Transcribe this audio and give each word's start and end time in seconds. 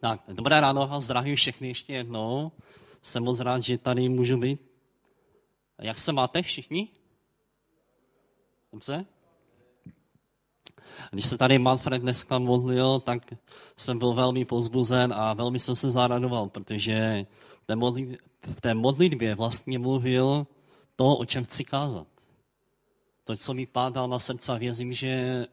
Tak, 0.00 0.20
dobré 0.28 0.60
ráno 0.60 0.86
vás 0.86 1.04
zdravím 1.04 1.36
všechny 1.36 1.68
ještě 1.68 1.92
jednou. 1.92 2.52
Jsem 3.02 3.24
moc 3.24 3.40
rád, 3.40 3.60
že 3.62 3.78
tady 3.78 4.08
můžu 4.08 4.38
být. 4.38 4.60
Jak 5.78 5.98
se 5.98 6.12
máte 6.12 6.42
všichni? 6.42 6.88
Dobře? 8.72 9.06
Když 11.10 11.26
se 11.26 11.38
tady 11.38 11.58
Manfred 11.58 12.02
dneska 12.02 12.38
modlil, 12.38 13.00
tak 13.00 13.34
jsem 13.76 13.98
byl 13.98 14.12
velmi 14.12 14.44
pozbuzen 14.44 15.12
a 15.12 15.34
velmi 15.34 15.58
jsem 15.58 15.76
se 15.76 15.90
zaradoval, 15.90 16.48
protože 16.48 17.26
v 18.42 18.60
té 18.60 18.74
modlitbě 18.74 19.34
vlastně 19.34 19.78
mluvil 19.78 20.46
to, 20.96 21.16
o 21.16 21.24
čem 21.24 21.44
chci 21.44 21.64
kázat. 21.64 22.06
To, 23.24 23.36
co 23.36 23.54
mi 23.54 23.66
pán 23.66 23.92
dal 23.92 24.08
na 24.08 24.18
srdce 24.18 24.52
a 24.52 24.58
věřím, 24.58 24.92
že 24.92 25.46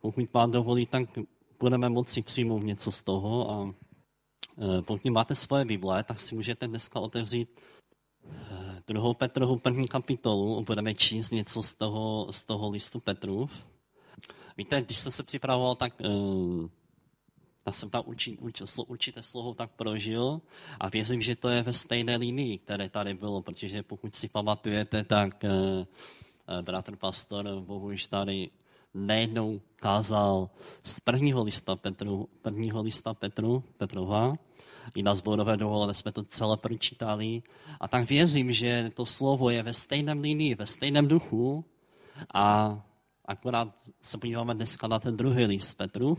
pokud 0.00 0.30
pán 0.30 0.50
dovolí, 0.50 0.86
tak 0.86 1.02
budeme 1.60 1.88
moci 1.88 2.22
přijmout 2.22 2.62
něco 2.62 2.92
z 2.92 3.02
toho 3.02 3.50
a 3.50 3.74
e, 4.78 4.82
pokud 4.82 5.10
máte 5.10 5.34
svoje 5.34 5.64
Bible, 5.64 6.04
tak 6.04 6.20
si 6.20 6.34
můžete 6.34 6.68
dneska 6.68 7.00
otevřít 7.00 7.48
e, 8.24 8.82
druhou 8.86 9.14
Petrovu 9.14 9.58
první 9.58 9.88
kapitolu, 9.88 10.64
budeme 10.64 10.94
číst 10.94 11.30
něco 11.30 11.62
z 11.62 11.74
toho, 11.74 12.28
z 12.30 12.44
toho 12.44 12.70
listu 12.70 13.00
Petrův. 13.00 13.50
Víte, 14.56 14.82
když 14.82 14.98
jsem 14.98 15.12
se 15.12 15.22
připravoval, 15.22 15.74
tak 15.74 15.94
já 17.66 17.72
jsem 17.72 17.90
tam 17.90 18.02
určitě, 18.06 18.42
určité 18.86 19.22
slovo 19.22 19.54
tak 19.54 19.70
prožil 19.70 20.40
a 20.80 20.88
věřím, 20.88 21.22
že 21.22 21.36
to 21.36 21.48
je 21.48 21.62
ve 21.62 21.72
stejné 21.72 22.16
linii, 22.16 22.58
které 22.58 22.88
tady 22.88 23.14
bylo, 23.14 23.42
protože 23.42 23.82
pokud 23.82 24.14
si 24.14 24.28
pamatujete, 24.28 25.04
tak 25.04 25.44
bratr 26.62 26.96
pastor 26.96 27.60
Bohuž 27.60 28.06
tady 28.06 28.50
nejednou 28.98 29.60
kázal 29.76 30.50
z 30.82 31.00
prvního 31.00 31.42
lista 31.42 31.76
Petru, 31.76 32.28
prvního 32.42 32.82
lista 32.82 33.14
Petru, 33.14 33.64
Petrova, 33.76 34.36
i 34.94 35.02
na 35.02 35.14
zborové 35.14 35.56
dovolené 35.56 35.94
jsme 35.94 36.12
to 36.12 36.24
celé 36.24 36.56
pročítali. 36.56 37.42
A 37.80 37.88
tak 37.88 38.08
věřím, 38.08 38.52
že 38.52 38.90
to 38.94 39.06
slovo 39.06 39.50
je 39.50 39.62
ve 39.62 39.74
stejném 39.74 40.20
linii, 40.20 40.54
ve 40.54 40.66
stejném 40.66 41.08
duchu 41.08 41.64
a 42.34 42.76
akorát 43.24 43.68
se 44.00 44.18
podíváme 44.18 44.54
dneska 44.54 44.88
na 44.88 44.98
ten 44.98 45.16
druhý 45.16 45.44
list 45.44 45.74
Petru 45.74 46.18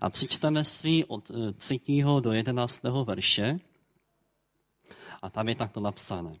a 0.00 0.10
přečteme 0.10 0.64
si 0.64 1.04
od 1.04 1.30
3. 1.56 1.80
Eh, 1.88 2.20
do 2.20 2.32
11. 2.32 3.04
verše 3.04 3.58
a 5.22 5.30
tam 5.30 5.48
je 5.48 5.54
takto 5.54 5.80
napsané. 5.80 6.36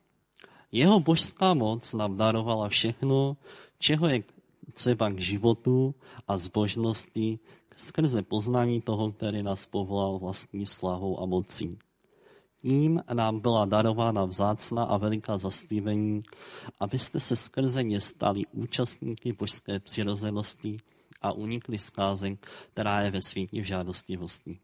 Jeho 0.72 1.00
božská 1.00 1.54
moc 1.54 1.94
nám 1.94 2.16
darovala 2.16 2.68
všechno, 2.68 3.36
čeho 3.78 4.08
je 4.08 4.22
třeba 4.72 5.10
k 5.10 5.20
životu 5.20 5.94
a 6.28 6.38
zbožnosti 6.38 7.38
skrze 7.76 8.22
poznání 8.22 8.80
toho, 8.80 9.12
který 9.12 9.42
nás 9.42 9.66
povolal 9.66 10.18
vlastní 10.18 10.66
slavou 10.66 11.22
a 11.22 11.26
mocí. 11.26 11.78
Tím 12.62 13.02
nám 13.12 13.40
byla 13.40 13.64
darována 13.64 14.24
vzácná 14.24 14.84
a 14.84 14.96
veliká 14.96 15.38
zaslíbení, 15.38 16.22
abyste 16.80 17.20
se 17.20 17.36
skrze 17.36 17.82
ně 17.82 18.00
stali 18.00 18.42
účastníky 18.52 19.32
božské 19.32 19.80
přirozenosti 19.80 20.78
a 21.22 21.32
unikli 21.32 21.78
zkáze, 21.78 22.36
která 22.72 23.00
je 23.00 23.10
ve 23.10 23.22
světě 23.22 23.62
v 23.62 23.64
žádostivosti. 23.64 24.58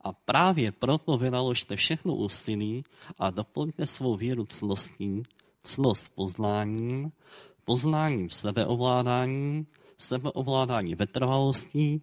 A 0.00 0.12
právě 0.12 0.72
proto 0.72 1.18
vynaložte 1.18 1.76
všechno 1.76 2.14
úsilí 2.14 2.84
a 3.18 3.30
doplňte 3.30 3.86
svou 3.86 4.16
víru 4.16 4.46
cností, 4.46 5.22
cnost 5.60 6.14
poznáním, 6.14 7.12
poznáním 7.64 8.30
sebeovládání, 8.30 9.66
sebeovládání 9.98 10.94
vytrvalostí, 10.94 12.02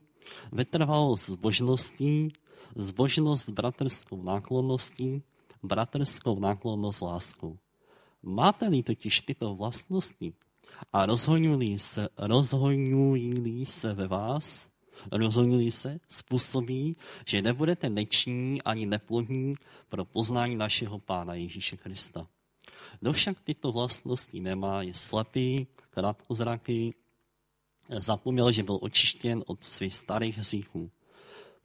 vytrvalost 0.52 1.30
zbožností, 1.30 2.34
zbožnost 2.76 3.46
s 3.46 3.50
bratrskou 3.50 4.24
náklonností, 4.24 5.24
bratrskou 5.64 6.40
náklonnost 6.40 7.02
láskou. 7.02 7.58
Máte-li 8.24 8.84
totiž 8.84 9.22
tyto 9.22 9.56
vlastnosti 9.56 10.34
a 10.94 11.06
rozhoňují 11.06 11.80
se, 11.80 12.10
rozhoňují 12.18 13.66
se 13.66 13.94
ve 13.94 14.08
vás, 14.08 14.70
rozhoňují 15.12 15.72
se, 15.72 16.00
způsobí, 16.08 16.96
že 17.26 17.42
nebudete 17.42 17.90
neční 17.90 18.62
ani 18.62 18.86
neplodní 18.86 19.54
pro 19.90 20.06
poznání 20.06 20.56
našeho 20.56 21.00
Pána 21.00 21.34
Ježíše 21.34 21.78
Krista. 21.78 22.28
Kdo 23.00 23.14
však 23.14 23.40
tyto 23.40 23.72
vlastnosti 23.72 24.40
nemá, 24.40 24.82
je 24.82 24.94
slepý, 24.94 25.68
krátkozraký, 25.90 26.94
zapomněl, 27.90 28.52
že 28.52 28.64
byl 28.64 28.80
očištěn 28.82 29.44
od 29.48 29.64
svých 29.64 29.96
starých 29.96 30.38
hříchů. 30.38 30.92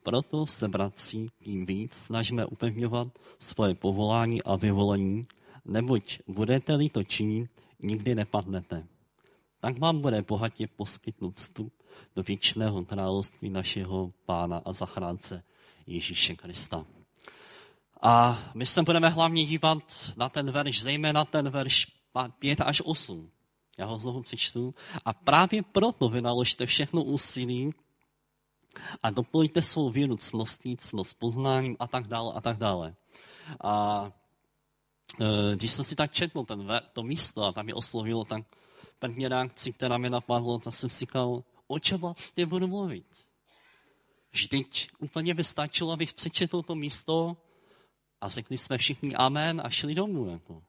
Proto 0.02 0.46
se, 0.46 0.68
bratři, 0.68 1.28
tím 1.42 1.66
víc 1.66 1.94
snažíme 1.94 2.46
upevňovat 2.46 3.08
svoje 3.38 3.74
povolání 3.74 4.42
a 4.42 4.56
vyvolení, 4.56 5.26
neboť 5.64 6.18
budete-li 6.26 6.88
to 6.88 7.04
činit, 7.04 7.50
nikdy 7.82 8.14
nepadnete. 8.14 8.86
Tak 9.60 9.78
vám 9.78 10.00
bude 10.00 10.22
bohatě 10.22 10.66
poskytnut 10.66 11.36
vstup 11.36 11.72
do 12.16 12.22
věčného 12.22 12.84
království 12.84 13.50
našeho 13.50 14.12
Pána 14.26 14.62
a 14.64 14.72
zachránce 14.72 15.42
Ježíše 15.86 16.36
Krista. 16.36 16.86
A 18.06 18.38
my 18.54 18.66
se 18.66 18.82
budeme 18.82 19.08
hlavně 19.08 19.44
dívat 19.44 20.12
na 20.16 20.28
ten 20.28 20.50
verš, 20.50 20.82
zejména 20.82 21.24
ten 21.24 21.50
verš 21.50 21.86
5 22.38 22.60
až 22.60 22.82
8. 22.84 23.30
Já 23.78 23.86
ho 23.86 23.98
znovu 23.98 24.22
přečtu. 24.22 24.74
A 25.04 25.12
právě 25.12 25.62
proto 25.62 26.08
vynaložte 26.08 26.66
všechno 26.66 27.02
úsilí 27.02 27.74
a 29.02 29.10
doplňte 29.10 29.62
svou 29.62 29.90
víru 29.90 30.16
cností, 30.16 30.76
cnost 30.76 31.18
poznáním 31.18 31.76
a 31.80 31.86
tak 31.86 32.06
dále 32.06 32.32
a 32.34 32.40
tak 32.40 32.56
dále. 32.56 32.94
A 33.64 34.04
e, 35.20 35.56
když 35.56 35.70
jsem 35.70 35.84
si 35.84 35.96
tak 35.96 36.12
četl 36.12 36.44
ten, 36.44 36.80
to 36.92 37.02
místo 37.02 37.44
a 37.44 37.52
tam 37.52 37.68
je 37.68 37.74
oslovilo, 37.74 38.24
tak 38.24 38.44
první 38.98 39.28
reakci, 39.28 39.72
která 39.72 39.98
mi 39.98 40.10
napadlo, 40.10 40.58
tak 40.58 40.74
jsem 40.74 40.90
si 40.90 40.98
říkal, 40.98 41.44
o 41.66 41.78
čem 41.78 42.00
vlastně 42.00 42.46
budu 42.46 42.66
mluvit. 42.66 43.06
Vždyť 44.32 44.90
úplně 44.98 45.34
by 45.34 45.44
stačilo, 45.44 45.92
abych 45.92 46.14
přečetl 46.14 46.62
to 46.62 46.74
místo 46.74 47.36
a 48.24 48.28
řekli 48.28 48.58
jsme 48.58 48.78
všichni 48.78 49.14
amen 49.14 49.62
a 49.64 49.70
šli 49.70 49.94
domů. 49.94 50.30
Jako. 50.30 50.62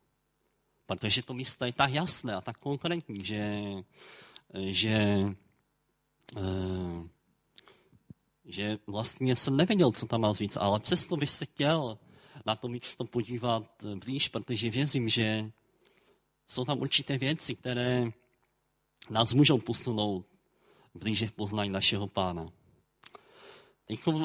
Protože 0.85 1.23
to 1.23 1.33
místo 1.33 1.65
je 1.65 1.73
tak 1.73 1.91
jasné 1.91 2.35
a 2.35 2.41
tak 2.41 2.57
konkrétní, 2.57 3.25
že, 3.25 3.61
že, 4.53 5.25
uh, 6.35 7.07
že 8.45 8.77
vlastně 8.87 9.35
jsem 9.35 9.57
nevěděl, 9.57 9.91
co 9.91 10.05
tam 10.05 10.21
má 10.21 10.33
říct, 10.33 10.57
ale 10.57 10.79
přesto 10.79 11.17
bych 11.17 11.29
se 11.29 11.45
chtěl 11.45 11.97
na 12.45 12.55
to 12.55 12.67
místo 12.67 13.05
podívat 13.05 13.63
blíž, 13.95 14.27
protože 14.27 14.69
věřím, 14.69 15.09
že 15.09 15.51
jsou 16.47 16.65
tam 16.65 16.79
určité 16.79 17.17
věci, 17.17 17.55
které 17.55 18.11
nás 19.09 19.33
můžou 19.33 19.57
posunout 19.57 20.25
blíže 20.93 21.27
v 21.27 21.31
poznání 21.31 21.69
našeho 21.69 22.07
pána. 22.07 22.51
Teď 23.85 24.07
uh, 24.07 24.23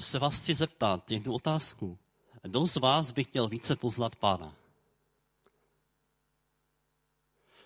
se 0.00 0.18
vás 0.18 0.40
chci 0.40 0.54
zeptat 0.54 1.10
jednu 1.10 1.32
otázku. 1.34 1.98
Kdo 2.42 2.66
z 2.66 2.76
vás 2.76 3.10
by 3.10 3.24
chtěl 3.24 3.48
více 3.48 3.76
poznat 3.76 4.16
pána? 4.16 4.54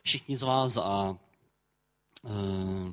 Všichni 0.03 0.37
z 0.37 0.43
vás 0.43 0.77
a 0.77 1.19
uh, 2.23 2.93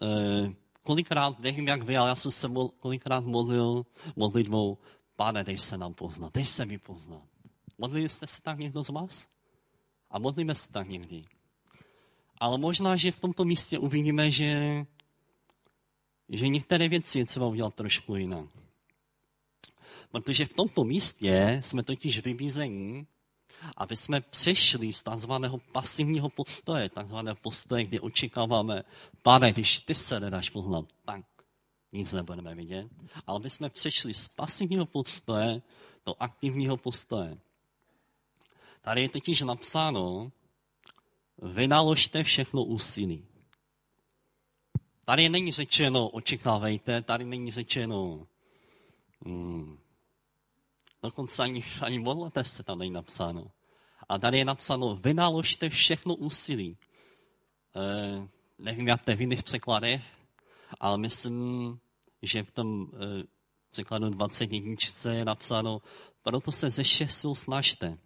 uh, 0.00 0.52
kolikrát, 0.82 1.38
nevím 1.38 1.68
jak 1.68 1.82
vy, 1.82 1.96
ale 1.96 2.08
já 2.08 2.16
jsem 2.16 2.30
se 2.30 2.48
mol, 2.48 2.68
kolikrát 2.68 3.24
modlil 3.24 3.86
modlitbou, 4.16 4.78
pane, 5.16 5.44
dej 5.44 5.58
se 5.58 5.78
nám 5.78 5.94
poznat, 5.94 6.34
dej 6.34 6.46
se 6.46 6.66
mi 6.66 6.78
poznat. 6.78 7.22
Modlili 7.78 8.08
jste 8.08 8.26
se 8.26 8.42
tak 8.42 8.58
někdo 8.58 8.84
z 8.84 8.88
vás? 8.88 9.28
A 10.10 10.18
modlíme 10.18 10.54
se 10.54 10.72
tak 10.72 10.88
někdy. 10.88 11.24
Ale 12.38 12.58
možná, 12.58 12.96
že 12.96 13.12
v 13.12 13.20
tomto 13.20 13.44
místě 13.44 13.78
uvidíme, 13.78 14.30
že, 14.30 14.86
že 16.28 16.48
některé 16.48 16.88
věci 16.88 17.18
je 17.18 17.26
třeba 17.26 17.46
udělat 17.46 17.74
trošku 17.74 18.16
jinak. 18.16 18.48
Protože 20.10 20.46
v 20.46 20.52
tomto 20.52 20.84
místě 20.84 21.60
jsme 21.64 21.82
totiž 21.82 22.24
vybízení, 22.24 23.06
aby 23.76 23.96
jsme 23.96 24.20
přešli 24.20 24.92
z 24.92 25.02
takzvaného 25.02 25.58
pasivního 25.58 26.28
postoje, 26.28 26.88
takzvaného 26.88 27.36
postoje, 27.42 27.84
kdy 27.84 28.00
očekáváme, 28.00 28.82
pane, 29.22 29.52
když 29.52 29.80
ty 29.80 29.94
se 29.94 30.20
nedáš 30.20 30.50
poznat, 30.50 30.84
tak 31.04 31.24
nic 31.92 32.12
nebudeme 32.12 32.54
vidět, 32.54 32.88
ale 33.26 33.36
aby 33.36 33.50
jsme 33.50 33.70
přešli 33.70 34.14
z 34.14 34.28
pasivního 34.28 34.86
postoje 34.86 35.62
do 36.06 36.14
aktivního 36.20 36.76
postoje. 36.76 37.38
Tady 38.82 39.02
je 39.02 39.08
totiž 39.08 39.40
napsáno, 39.40 40.32
vynaložte 41.42 42.24
všechno 42.24 42.64
úsilí. 42.64 43.24
Tady 45.04 45.28
není 45.28 45.52
řečeno, 45.52 46.08
očekávejte, 46.08 47.02
tady 47.02 47.24
není 47.24 47.50
řečeno, 47.50 48.26
hmm, 49.26 49.78
Dokonce 51.02 51.42
ani, 51.42 51.64
ani 51.80 51.98
modlete 51.98 52.44
se 52.44 52.62
tam 52.62 52.78
není 52.78 52.90
napsáno. 52.90 53.50
A 54.08 54.18
tady 54.18 54.38
je 54.38 54.44
napsáno, 54.44 54.96
vynaložte 54.96 55.68
všechno 55.68 56.14
úsilí. 56.14 56.76
E, 57.76 58.28
nevím, 58.58 58.88
jak 58.88 59.04
to 59.04 59.10
je 59.10 59.16
v 59.16 59.20
jiných 59.20 59.42
překladech, 59.42 60.02
ale 60.80 60.98
myslím, 60.98 61.78
že 62.22 62.42
v 62.42 62.50
tom 62.50 62.86
e, 62.94 63.24
překladu 63.70 64.10
21 64.10 64.74
je 65.12 65.24
napsáno, 65.24 65.82
proto 66.22 66.52
se 66.52 66.70
ze 66.70 66.82
všech 66.82 67.12
sil 67.20 67.32
snažte. 67.34 67.98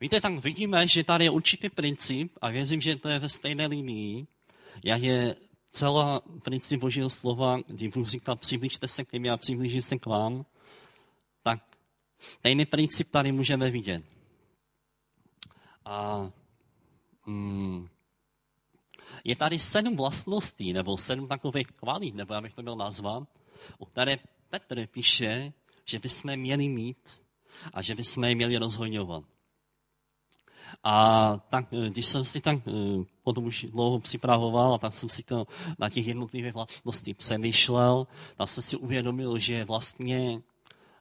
Víte, 0.00 0.20
tak 0.20 0.32
vidíme, 0.32 0.88
že 0.88 1.04
tady 1.04 1.24
je 1.24 1.30
určitý 1.30 1.68
princip 1.68 2.32
a 2.40 2.50
věřím, 2.50 2.80
že 2.80 2.96
to 2.96 3.08
je 3.08 3.18
ve 3.18 3.28
stejné 3.28 3.66
linii, 3.66 4.26
jak 4.84 5.02
je 5.02 5.36
celá 5.72 6.20
princip 6.42 6.80
Božího 6.80 7.10
slova, 7.10 7.58
kdy 7.66 7.88
Bůh 7.88 8.08
říká, 8.08 8.36
přiblížte 8.36 8.88
se 8.88 9.04
k 9.04 9.12
němi 9.12 9.30
a 9.30 9.36
přiblížím 9.36 9.82
se 9.82 9.98
k 9.98 10.06
vám, 10.06 10.44
tak 11.42 11.76
stejný 12.18 12.66
princip 12.66 13.10
tady 13.10 13.32
můžeme 13.32 13.70
vidět. 13.70 14.04
A 15.84 16.30
hmm, 17.22 17.88
je 19.24 19.36
tady 19.36 19.58
sedm 19.58 19.96
vlastností, 19.96 20.72
nebo 20.72 20.98
sedm 20.98 21.28
takových 21.28 21.66
kvalit, 21.66 22.14
nebo 22.14 22.34
jak 22.34 22.42
bych 22.42 22.54
to 22.54 22.62
měl 22.62 22.76
nazvat, 22.76 23.28
o 23.78 23.86
které 23.86 24.18
Petr 24.50 24.86
píše, 24.86 25.52
že 25.84 25.98
bychom 25.98 26.36
měli 26.36 26.68
mít 26.68 27.22
a 27.72 27.82
že 27.82 27.94
bychom 27.94 28.24
je 28.24 28.34
měli 28.34 28.56
rozhojňovat. 28.56 29.24
A 30.84 31.36
tak, 31.50 31.66
eh, 31.72 31.90
když 31.90 32.06
jsem 32.06 32.24
si 32.24 32.40
tak 32.40 32.58
eh, 32.68 33.04
potom 33.22 33.44
už 33.44 33.66
dlouho 33.70 34.00
připravoval, 34.00 34.74
a 34.74 34.78
tak 34.78 34.94
jsem 34.94 35.08
si 35.08 35.22
to 35.22 35.46
na 35.78 35.90
těch 35.90 36.06
jednotlivých 36.06 36.54
vlastností 36.54 37.14
přemýšlel, 37.14 38.06
tak 38.36 38.48
jsem 38.48 38.62
si 38.62 38.76
uvědomil, 38.76 39.38
že 39.38 39.64
vlastně 39.64 40.42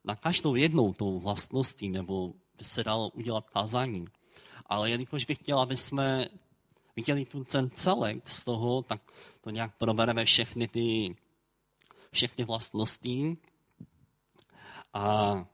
na 0.03 0.15
každou 0.15 0.56
jednou 0.56 0.94
tou 0.94 1.19
vlastností, 1.19 1.89
nebo 1.89 2.33
by 2.57 2.63
se 2.63 2.83
dalo 2.83 3.09
udělat 3.09 3.50
kázání. 3.50 4.07
Ale 4.65 4.89
jelikož 4.89 5.25
bych 5.25 5.38
chtěl, 5.38 5.59
aby 5.59 5.77
jsme 5.77 6.27
viděli 6.95 7.25
tu 7.25 7.44
ten 7.44 7.69
celek 7.69 8.30
z 8.30 8.44
toho, 8.44 8.81
tak 8.81 9.01
to 9.42 9.50
nějak 9.50 9.77
probereme 9.77 10.25
všechny 10.25 10.68
ty, 10.68 11.15
všechny 12.12 12.44
vlastnosti. 12.44 13.38
A 14.94 15.45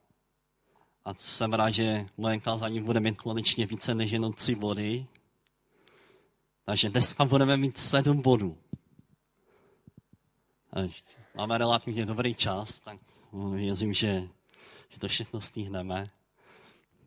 a 1.07 1.13
jsem 1.13 1.53
rád, 1.53 1.69
že 1.69 2.05
moje 2.17 2.39
kázání 2.39 2.81
bude 2.81 2.99
mít 2.99 3.21
konečně 3.21 3.65
více 3.65 3.95
než 3.95 4.11
jenom 4.11 4.33
tři 4.33 4.55
body. 4.55 5.07
Takže 6.65 6.89
dneska 6.89 7.25
budeme 7.25 7.57
mít 7.57 7.77
sedm 7.77 8.21
bodů. 8.21 8.57
Máme 11.35 11.57
relativně 11.57 12.05
dobrý 12.05 12.35
čas, 12.35 12.79
tak 12.79 12.99
věřím, 13.33 13.93
že, 13.93 14.27
že 14.89 14.99
to 14.99 15.07
všechno 15.07 15.41
stihneme. 15.41 16.09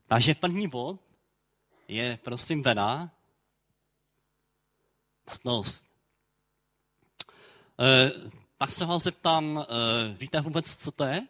Takže 0.06 0.34
první 0.34 0.68
bod 0.68 1.00
je, 1.88 2.18
prosím, 2.24 2.62
Bena, 2.62 3.10
ctnost. 5.26 5.86
E, 7.80 8.10
tak 8.58 8.72
se 8.72 8.86
vás 8.86 9.02
zeptám, 9.02 9.58
e, 9.58 9.64
víte 10.14 10.40
vůbec, 10.40 10.76
co 10.76 10.90
to 10.90 11.04
je? 11.04 11.26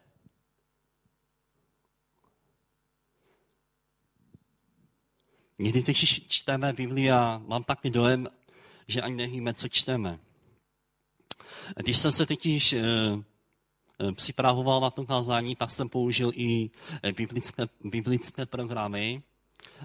Někdy 5.59 5.83
když 5.83 6.27
čteme 6.29 6.73
Bibli 6.73 7.11
a 7.11 7.43
mám 7.47 7.65
takový 7.65 7.91
dojem, 7.91 8.29
že 8.89 9.03
ani 9.03 9.15
nevíme, 9.15 9.55
co 9.55 9.69
čteme. 9.69 10.19
Když 11.77 11.97
jsem 11.97 12.13
se 12.13 12.27
totiž 12.27 12.73
e, 12.73 12.83
připravoval 14.13 14.81
na 14.81 14.91
to 14.91 15.05
kázání, 15.05 15.57
tak 15.57 15.71
jsem 15.71 15.89
použil 15.89 16.33
i 16.35 16.71
eh, 17.03 17.13
biblické, 17.13 17.69
biblické 17.85 18.47
programy. 18.47 19.23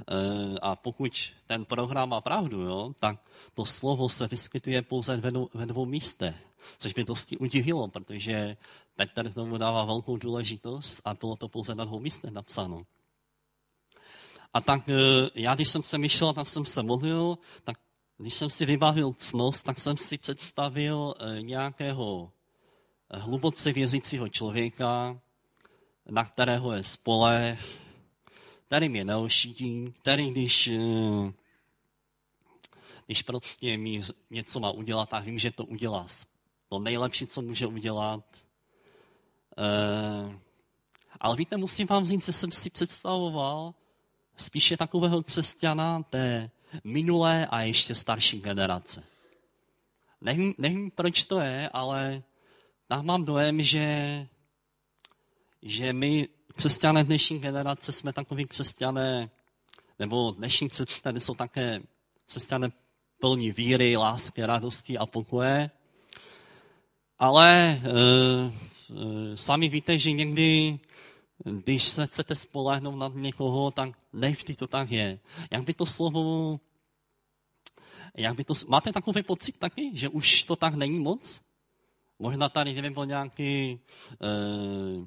E, 0.07 0.59
a 0.61 0.75
pokud 0.75 1.33
ten 1.47 1.65
program 1.65 2.09
má 2.09 2.21
pravdu, 2.21 2.61
jo, 2.61 2.93
tak 2.99 3.19
to 3.53 3.65
slovo 3.65 4.09
se 4.09 4.27
vyskytuje 4.27 4.81
pouze 4.81 5.17
ve 5.17 5.31
dvou, 5.31 5.49
ve 5.53 5.65
dvou 5.65 5.85
místech, 5.85 6.35
což 6.77 6.95
mě 6.95 7.03
dosti 7.03 7.37
udivilo, 7.37 7.87
protože 7.87 8.57
Petr 8.95 9.33
tomu 9.33 9.57
dává 9.57 9.85
velkou 9.85 10.17
důležitost 10.17 11.01
a 11.05 11.13
bylo 11.13 11.35
to 11.35 11.49
pouze 11.49 11.75
na 11.75 11.85
dvou 11.85 11.99
místech 11.99 12.31
napsáno. 12.31 12.85
A 14.53 14.61
tak 14.61 14.81
já, 15.35 15.55
když 15.55 15.69
jsem 15.69 15.83
se 15.83 15.97
myšel, 15.97 16.33
tak 16.33 16.47
jsem 16.47 16.65
se 16.65 16.83
modlil, 16.83 17.37
tak 17.63 17.77
když 18.17 18.33
jsem 18.33 18.49
si 18.49 18.65
vybavil 18.65 19.13
cnost, 19.17 19.65
tak 19.65 19.79
jsem 19.79 19.97
si 19.97 20.17
představil 20.17 21.13
nějakého 21.41 22.31
hluboce 23.11 23.73
věřícího 23.73 24.29
člověka, 24.29 25.19
na 26.09 26.25
kterého 26.25 26.71
je 26.71 26.83
spole, 26.83 27.57
který 28.67 28.89
mě 28.89 29.05
neošidí, 29.05 29.93
který 30.01 30.31
když, 30.31 30.67
e, 30.67 30.79
když 33.05 33.21
prostě 33.21 33.77
mi 33.77 34.01
něco 34.29 34.59
má 34.59 34.71
udělat, 34.71 35.09
tak 35.09 35.23
vím, 35.23 35.39
že 35.39 35.51
to 35.51 35.65
udělá 35.65 36.07
to 36.69 36.79
nejlepší, 36.79 37.27
co 37.27 37.41
může 37.41 37.67
udělat. 37.67 38.45
Ale 41.19 41.35
víte, 41.35 41.57
musím 41.57 41.87
vám 41.87 42.05
říct, 42.05 42.25
že 42.25 42.33
jsem 42.33 42.51
si 42.51 42.69
představoval, 42.69 43.73
spíše 44.37 44.77
takového 44.77 45.23
křesťana 45.23 46.03
té 46.03 46.49
minulé 46.83 47.47
a 47.47 47.61
ještě 47.61 47.95
starší 47.95 48.41
generace. 48.41 49.03
Nevím, 50.21 50.53
nevím 50.57 50.91
proč 50.91 51.25
to 51.25 51.39
je, 51.39 51.69
ale 51.69 52.23
tak 52.87 53.01
mám 53.03 53.25
dojem, 53.25 53.61
že, 53.61 53.87
že 55.61 55.93
my 55.93 56.27
křesťané 56.55 57.03
dnešní 57.03 57.39
generace 57.39 57.91
jsme 57.91 58.13
takový 58.13 58.45
křesťané, 58.45 59.29
nebo 59.99 60.31
dnešní 60.31 60.69
křesťané 60.69 61.19
jsou 61.19 61.35
také 61.35 61.81
křesťané 62.25 62.71
plní 63.19 63.51
víry, 63.51 63.97
lásky, 63.97 64.45
radosti 64.45 64.97
a 64.97 65.05
pokoje. 65.05 65.71
Ale 67.19 67.51
e, 67.51 67.79
e, 67.79 69.37
sami 69.37 69.69
víte, 69.69 69.99
že 69.99 70.11
někdy 70.11 70.79
když 71.43 71.83
se 71.83 72.07
chcete 72.07 72.35
spolehnout 72.35 72.95
na 72.95 73.11
někoho, 73.13 73.71
tak 73.71 73.89
nevždy 74.13 74.55
to 74.55 74.67
tak 74.67 74.91
je. 74.91 75.19
Jak 75.51 75.63
by 75.63 75.73
to 75.73 75.85
slovo, 75.85 76.59
jak 78.15 78.35
by 78.35 78.43
to, 78.43 78.53
máte 78.67 78.93
takový 78.93 79.23
pocit 79.23 79.57
taky, 79.57 79.91
že 79.93 80.09
už 80.09 80.43
to 80.43 80.55
tak 80.55 80.75
není 80.75 80.99
moc? 80.99 81.44
Možná 82.19 82.49
tady, 82.49 82.73
nevím, 82.73 82.93
byl 82.93 83.05
nějaký, 83.05 83.79
eh, 84.23 85.05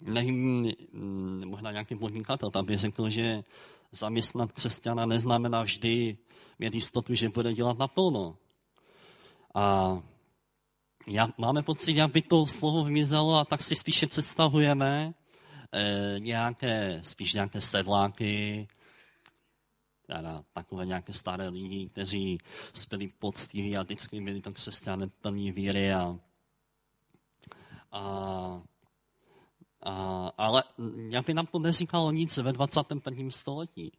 nevím, 0.00 0.72
mm, 0.92 1.44
možná 1.46 1.72
nějaký 1.72 1.94
podnikatel 1.96 2.50
tam 2.50 2.66
by 2.66 2.76
řekl, 2.76 3.10
že 3.10 3.44
zaměstnat 3.92 4.52
křesťana 4.52 5.06
neznamená 5.06 5.62
vždy 5.62 6.18
mít 6.58 6.74
jistotu, 6.74 7.14
že 7.14 7.28
bude 7.28 7.54
dělat 7.54 7.78
naplno. 7.78 8.36
A 9.54 9.98
já, 11.06 11.28
máme 11.38 11.62
pocit, 11.62 11.96
jak 11.96 12.12
by 12.12 12.22
to 12.22 12.46
slovo 12.46 12.84
vymizelo 12.84 13.36
a 13.36 13.44
tak 13.44 13.62
si 13.62 13.76
spíše 13.76 14.06
představujeme, 14.06 15.14
e, 15.72 16.14
nějaké, 16.18 17.00
spíš 17.02 17.32
nějaké 17.32 17.60
sedláky, 17.60 18.68
teda 20.06 20.44
takové 20.52 20.86
nějaké 20.86 21.12
staré 21.12 21.48
lidi, 21.48 21.88
kteří 21.88 22.38
byli 22.90 23.08
poctiví 23.08 23.76
a 23.76 23.82
vždycky 23.82 24.20
byli 24.20 24.40
tak 24.40 24.54
křesťané 24.54 25.08
plní 25.08 25.52
víry 25.52 25.92
a, 25.92 26.18
a, 27.92 28.62
a, 29.82 30.32
ale 30.38 30.64
by 31.26 31.34
nám 31.34 31.46
to 31.46 31.58
neříkalo 31.58 32.12
nic 32.12 32.36
ve 32.36 32.52
21. 32.52 33.30
století. 33.30 33.92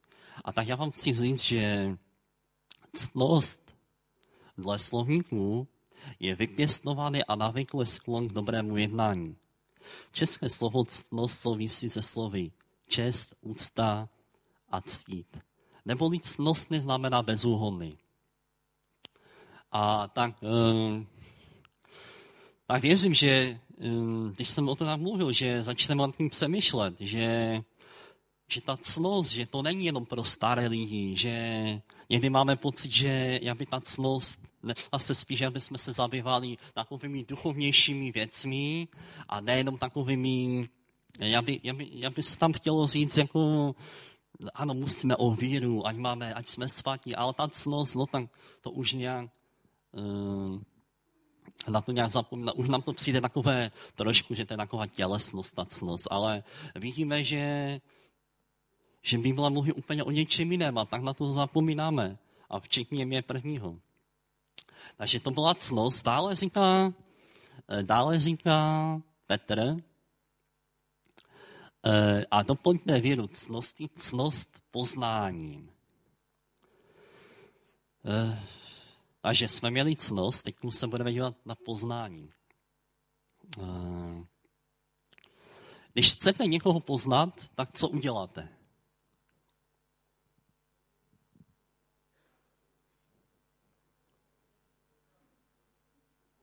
A 0.43 0.51
tak 0.51 0.67
já 0.67 0.75
vám 0.75 0.91
chci 0.91 1.13
říct, 1.13 1.41
že 1.41 1.97
ctnost 2.93 3.75
dle 4.57 4.79
slovníků 4.79 5.67
je 6.19 6.35
vypěstovaný 6.35 7.23
a 7.23 7.35
navyklý 7.35 7.85
sklon 7.85 8.27
k 8.27 8.33
dobrému 8.33 8.77
jednání. 8.77 9.35
České 10.11 10.49
slovo 10.49 10.85
ctnost 10.85 11.39
souvisí 11.39 11.89
se 11.89 12.01
slovy 12.01 12.51
čest, 12.87 13.35
úcta 13.41 14.09
a 14.71 14.81
ctít. 14.81 15.37
Neboli 15.85 16.19
ctnost 16.19 16.71
neznamená 16.71 17.21
bezúhonný. 17.21 17.97
A 19.71 20.07
tak, 20.07 20.35
um, 20.41 21.07
tak 22.67 22.81
věřím, 22.81 23.13
že 23.13 23.59
když 24.35 24.49
jsem 24.49 24.69
o 24.69 24.75
tom 24.75 25.01
mluvil, 25.01 25.31
že 25.31 25.63
začneme 25.63 26.01
nad 26.01 26.15
tím 26.15 26.29
přemýšlet, 26.29 26.93
že, 26.99 27.61
že 28.49 28.61
ta 28.61 28.77
cnost, 28.77 29.29
že 29.29 29.45
to 29.45 29.61
není 29.61 29.85
jenom 29.85 30.05
pro 30.05 30.23
staré 30.23 30.67
lidi, 30.67 31.15
že 31.15 31.79
někdy 32.09 32.29
máme 32.29 32.55
pocit, 32.55 32.91
že 32.91 33.39
jak 33.41 33.57
by 33.57 33.65
ta 33.65 33.81
cnost 33.81 34.39
a 34.91 34.99
se 34.99 35.15
spíš, 35.15 35.41
aby 35.41 35.61
jsme 35.61 35.77
se 35.77 35.93
zabývali 35.93 36.57
takovými 36.73 37.23
duchovnějšími 37.23 38.11
věcmi 38.11 38.87
a 39.29 39.41
nejenom 39.41 39.77
takovými, 39.77 40.69
já 41.19 41.41
by, 41.41 41.59
já 41.63 41.73
by, 41.73 41.89
já 41.91 42.09
by 42.09 42.23
se 42.23 42.37
tam 42.37 42.53
chtělo 42.53 42.87
říct, 42.87 43.17
jako, 43.17 43.75
ano, 44.53 44.73
musíme 44.73 45.15
o 45.15 45.31
víru, 45.31 45.87
ať 45.87 45.95
máme, 45.95 46.33
ať 46.33 46.47
jsme 46.47 46.69
svatí, 46.69 47.15
ale 47.15 47.33
ta 47.33 47.47
cnost, 47.47 47.95
no 47.95 48.05
tak 48.05 48.23
to 48.61 48.71
už 48.71 48.93
nějak, 48.93 49.29
uh, 49.91 50.61
na 51.67 51.81
to 51.81 51.91
nějak 51.91 52.11
zapomíná, 52.11 52.51
už 52.51 52.69
nám 52.69 52.81
to 52.81 52.93
přijde 52.93 53.21
takové 53.21 53.71
trošku, 53.95 54.35
že 54.35 54.45
to 54.45 54.53
je 54.53 54.57
taková 54.57 54.87
tělesnost, 54.87 55.55
ta 55.55 55.65
cnost, 55.65 56.07
ale 56.11 56.43
vidíme, 56.75 57.23
že, 57.23 57.81
že 59.01 59.17
Bible 59.17 59.49
mluví 59.49 59.71
úplně 59.71 60.03
o 60.03 60.11
něčem 60.11 60.51
jiném 60.51 60.77
a 60.77 60.85
tak 60.85 61.01
na 61.01 61.13
to 61.13 61.31
zapomínáme. 61.31 62.17
A 62.49 62.59
včetně 62.59 63.05
mě 63.05 63.21
prvního. 63.21 63.77
Takže 64.97 65.19
to 65.19 65.31
byla 65.31 65.55
cnost. 65.55 66.05
Dále 66.05 66.35
říká, 66.35 66.93
eh, 67.69 67.83
dále 67.83 68.19
říká 68.19 69.01
Petr. 69.27 69.75
E, 71.85 72.25
a 72.31 72.43
doplňte 72.43 72.99
víru 72.99 73.27
cnosti, 73.27 73.89
cnost 73.95 74.49
poznáním. 74.71 75.69
E, 79.23 79.27
takže 79.27 79.47
jsme 79.47 79.71
měli 79.71 79.95
cnost, 79.95 80.41
teď 80.41 80.55
se 80.69 80.87
budeme 80.87 81.11
dívat 81.11 81.35
na 81.45 81.55
poznání. 81.55 82.33
E, 83.59 83.63
když 85.93 86.13
chcete 86.13 86.47
někoho 86.47 86.79
poznat, 86.79 87.49
tak 87.55 87.69
co 87.73 87.89
uděláte? 87.89 88.49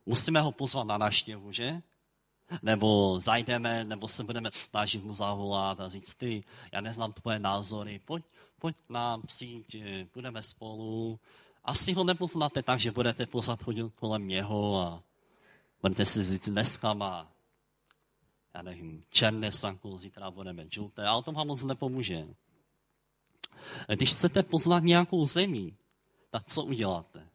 Musíme 0.07 0.41
ho 0.41 0.53
pozvat 0.53 0.87
na 0.87 0.99
návštěvu, 0.99 1.53
že? 1.53 1.83
Nebo 2.63 3.21
zajdeme, 3.21 3.85
nebo 3.85 4.09
se 4.09 4.25
budeme 4.25 4.51
snažit 4.53 5.05
mu 5.05 5.15
zavolat 5.15 5.81
a 5.81 5.89
říct, 5.89 6.15
ty, 6.15 6.45
já 6.73 6.81
neznám 6.81 7.13
tvoje 7.13 7.39
názory, 7.39 7.99
pojď, 7.99 8.25
pojď 8.59 8.77
nám 8.89 9.23
přijít, 9.23 9.77
budeme 10.15 10.43
spolu. 10.43 11.21
Asi 11.65 11.93
ho 11.93 12.05
nepoznáte 12.05 12.63
tak, 12.63 12.81
že 12.81 12.91
budete 12.91 13.27
pozvat 13.27 13.63
chodit 13.63 13.93
kolem 13.95 14.29
něho 14.29 14.81
a 14.81 15.03
budete 15.83 16.07
si 16.07 16.25
říct, 16.25 16.49
dneska 16.49 16.95
má, 16.95 17.33
já 18.55 18.63
nevím, 18.63 19.05
černé 19.11 19.53
sanku, 19.53 19.99
zítra 19.99 20.31
budeme 20.31 20.67
žluté, 20.71 21.07
ale 21.07 21.23
to 21.23 21.33
vám 21.33 21.47
moc 21.47 21.63
nepomůže. 21.63 22.27
Když 23.95 24.13
chcete 24.13 24.43
poznat 24.43 24.83
nějakou 24.83 25.25
zemi, 25.25 25.75
tak 26.31 26.47
co 26.47 26.65
uděláte? 26.65 27.31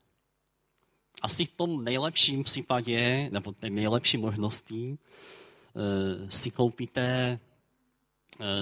asi 1.22 1.46
v 1.46 1.51
tom 1.58 1.84
nejlepším 1.84 2.44
případě, 2.44 3.29
nebo 3.32 3.51
té 3.51 3.70
nejlepší 3.70 4.17
možností, 4.17 4.98
eh, 5.00 6.32
si 6.32 6.51
koupíte, 6.51 7.39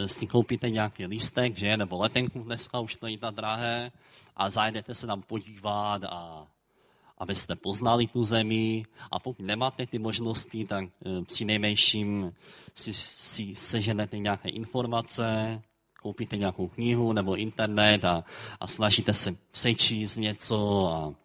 si 0.06 0.28
koupíte 0.28 0.70
nějaký 0.70 1.06
lístek, 1.06 1.58
že, 1.58 1.78
nebo 1.78 2.02
letenku 2.02 2.40
dneska 2.40 2.80
už 2.80 2.96
to 2.96 3.08
je 3.08 3.18
ta 3.18 3.32
drahé 3.32 3.92
a 4.36 4.50
zajdete 4.50 4.96
se 4.96 5.08
tam 5.08 5.22
podívat 5.22 6.04
a 6.04 6.48
abyste 7.18 7.56
poznali 7.56 8.08
tu 8.08 8.24
zemi 8.24 8.86
a 9.12 9.20
pokud 9.20 9.46
nemáte 9.46 9.86
ty 9.86 10.00
možnosti, 10.00 10.66
tak 10.66 10.86
eh, 10.86 11.24
při 11.26 11.46
nejmenším 11.46 12.34
si, 12.76 12.94
si 12.94 13.56
seženete 13.56 14.18
nějaké 14.18 14.50
informace, 14.50 15.62
koupíte 16.02 16.38
nějakou 16.38 16.68
knihu 16.68 17.14
nebo 17.14 17.36
internet 17.36 18.06
a, 18.06 18.24
a 18.60 18.68
snažíte 18.68 19.14
se 19.14 19.36
přečíst 19.52 20.18
něco 20.18 20.90
a 20.92 21.24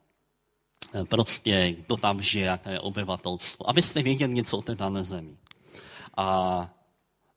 Eh, 0.95 1.05
prostě 1.05 1.73
kdo 1.73 1.97
tam 1.97 2.23
žije, 2.23 2.47
jaké 2.47 2.73
je 2.73 2.81
obyvatelstvo, 2.81 3.71
abyste 3.71 4.03
věděli 4.03 4.35
něco 4.35 4.59
o 4.59 4.63
té 4.63 4.75
dané 4.75 5.05
zemi. 5.05 5.37
A 6.17 6.61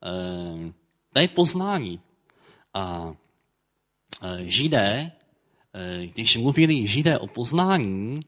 e, 0.04 0.74
to 1.14 1.20
je 1.20 1.28
poznání. 1.28 2.00
A 2.74 3.14
e, 4.22 4.46
židé, 4.46 5.12
e, 5.74 6.08
když 6.08 6.38
mluvili 6.38 6.88
židé 6.88 7.20
o 7.20 7.28
poznání, 7.28 8.20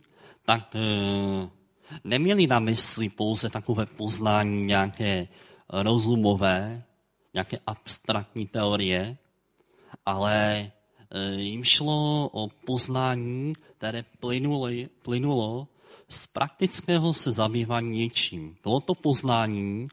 tak 0.46 0.76
e, 0.76 0.80
neměli 2.04 2.48
na 2.48 2.60
mysli 2.60 3.10
pouze 3.10 3.50
takové 3.50 3.86
poznání 3.86 4.66
nějaké 4.66 5.28
rozumové, 5.70 6.84
nějaké 7.34 7.60
abstraktní 7.68 8.48
teorie, 8.48 9.18
ale 10.06 10.72
jim 11.36 11.64
šlo 11.64 12.30
o 12.34 12.50
poznání, 12.66 13.54
které 13.78 14.04
plynulo, 14.20 14.68
plynulo 15.02 15.68
z 16.10 16.28
praktického 16.28 17.14
se 17.14 17.32
zabývání 17.32 18.00
něčím. 18.00 18.58
Bylo 18.64 18.80
to 18.80 18.96
poznání 18.96 19.88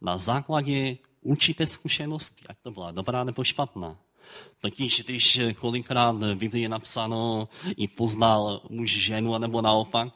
na 0.00 0.18
základě 0.18 0.96
určité 1.26 1.66
zkušenosti, 1.66 2.46
ať 2.48 2.56
to 2.62 2.70
byla 2.70 2.90
dobrá 2.90 3.24
nebo 3.24 3.44
špatná. 3.44 3.96
Totiž, 4.60 5.02
když 5.06 5.40
kolikrát 5.60 6.16
v 6.16 6.34
Biblii 6.34 6.62
je 6.62 6.68
napsáno, 6.68 7.48
i 7.76 7.88
poznal 7.88 8.60
muž 8.70 8.90
ženu, 8.90 9.38
nebo 9.38 9.62
naopak, 9.62 10.08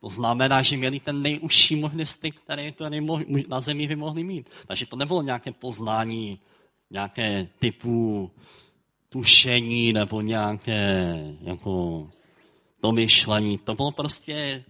to 0.00 0.08
znamená, 0.10 0.62
že 0.62 0.76
měli 0.76 1.00
ten 1.00 1.22
nejužší 1.22 1.76
možnosti, 1.76 2.30
které, 2.30 2.72
které 2.72 3.00
na 3.48 3.60
zemi 3.60 3.88
by 3.88 3.96
mohli 3.96 4.24
mít. 4.24 4.50
Takže 4.66 4.86
to 4.86 4.96
nebylo 4.96 5.22
nějaké 5.22 5.52
poznání, 5.52 6.38
nějaké 6.90 7.48
typu 7.58 8.30
tušení 9.08 9.92
nebo 9.92 10.20
nějaké 10.20 11.14
jako 11.40 12.08
domyšlení. 12.82 13.58
To 13.58 13.74
bylo 13.74 13.90
prostě 13.90 14.64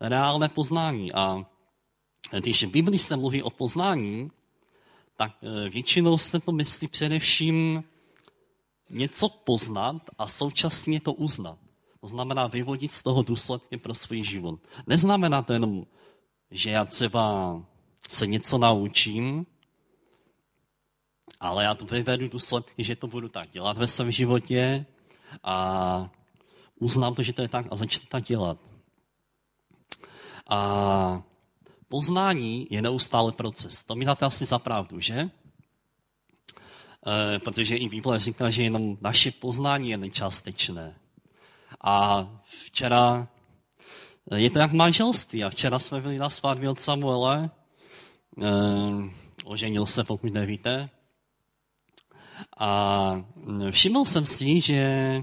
reálné 0.00 0.48
poznání. 0.48 1.12
A 1.12 1.46
když 2.38 2.64
v 2.64 2.70
Biblii 2.70 2.98
se 2.98 3.16
mluví 3.16 3.42
o 3.42 3.50
poznání, 3.50 4.30
tak 5.16 5.32
e, 5.42 5.68
většinou 5.70 6.18
se 6.18 6.40
to 6.40 6.52
myslí 6.52 6.88
především 6.88 7.84
něco 8.90 9.28
poznat 9.28 10.02
a 10.18 10.26
současně 10.26 11.00
to 11.00 11.12
uznat. 11.12 11.58
To 12.00 12.08
znamená 12.08 12.46
vyvodit 12.46 12.92
z 12.92 13.02
toho 13.02 13.22
důsledky 13.22 13.76
pro 13.76 13.94
svůj 13.94 14.22
život. 14.22 14.60
Neznamená 14.86 15.42
to 15.42 15.52
jenom, 15.52 15.86
že 16.50 16.70
já 16.70 16.84
třeba 16.84 17.56
se 18.10 18.26
něco 18.26 18.58
naučím, 18.58 19.46
ale 21.40 21.64
já 21.64 21.74
to 21.74 21.84
vyvedu 21.84 22.28
důsledky, 22.28 22.84
že 22.84 22.96
to 22.96 23.06
budu 23.06 23.28
tak 23.28 23.50
dělat 23.50 23.78
ve 23.78 23.86
svém 23.86 24.10
životě 24.10 24.86
a 25.42 26.10
uznám 26.80 27.14
to, 27.14 27.22
že 27.22 27.32
to 27.32 27.42
je 27.42 27.48
tak 27.48 27.66
a 27.70 27.76
začnu 27.76 28.06
tak 28.08 28.24
dělat. 28.24 28.58
A 30.48 31.22
poznání 31.94 32.66
je 32.70 32.82
neustále 32.82 33.32
proces. 33.32 33.84
To 33.84 33.94
mi 33.94 34.04
dáte 34.04 34.26
asi 34.26 34.44
za 34.44 34.58
pravdu, 34.58 35.00
že? 35.00 35.14
E, 35.14 35.30
protože 37.38 37.76
i 37.76 37.88
Bible 37.88 38.18
říká, 38.18 38.50
že 38.50 38.62
jenom 38.62 38.98
naše 39.00 39.30
poznání 39.30 39.90
je 39.90 39.96
nečástečné. 39.96 40.98
A 41.84 42.26
včera 42.66 43.28
je 44.36 44.50
to 44.50 44.58
jak 44.58 44.72
manželství. 44.72 45.44
A 45.44 45.50
včera 45.50 45.78
jsme 45.78 46.00
byli 46.00 46.18
na 46.18 46.30
svatbě 46.30 46.70
od 46.70 46.80
Samuele. 46.80 47.50
E, 48.42 48.50
oženil 49.44 49.86
se, 49.86 50.04
pokud 50.04 50.32
nevíte. 50.32 50.90
A 52.58 53.22
všiml 53.70 54.04
jsem 54.04 54.26
si, 54.26 54.60
že 54.60 55.22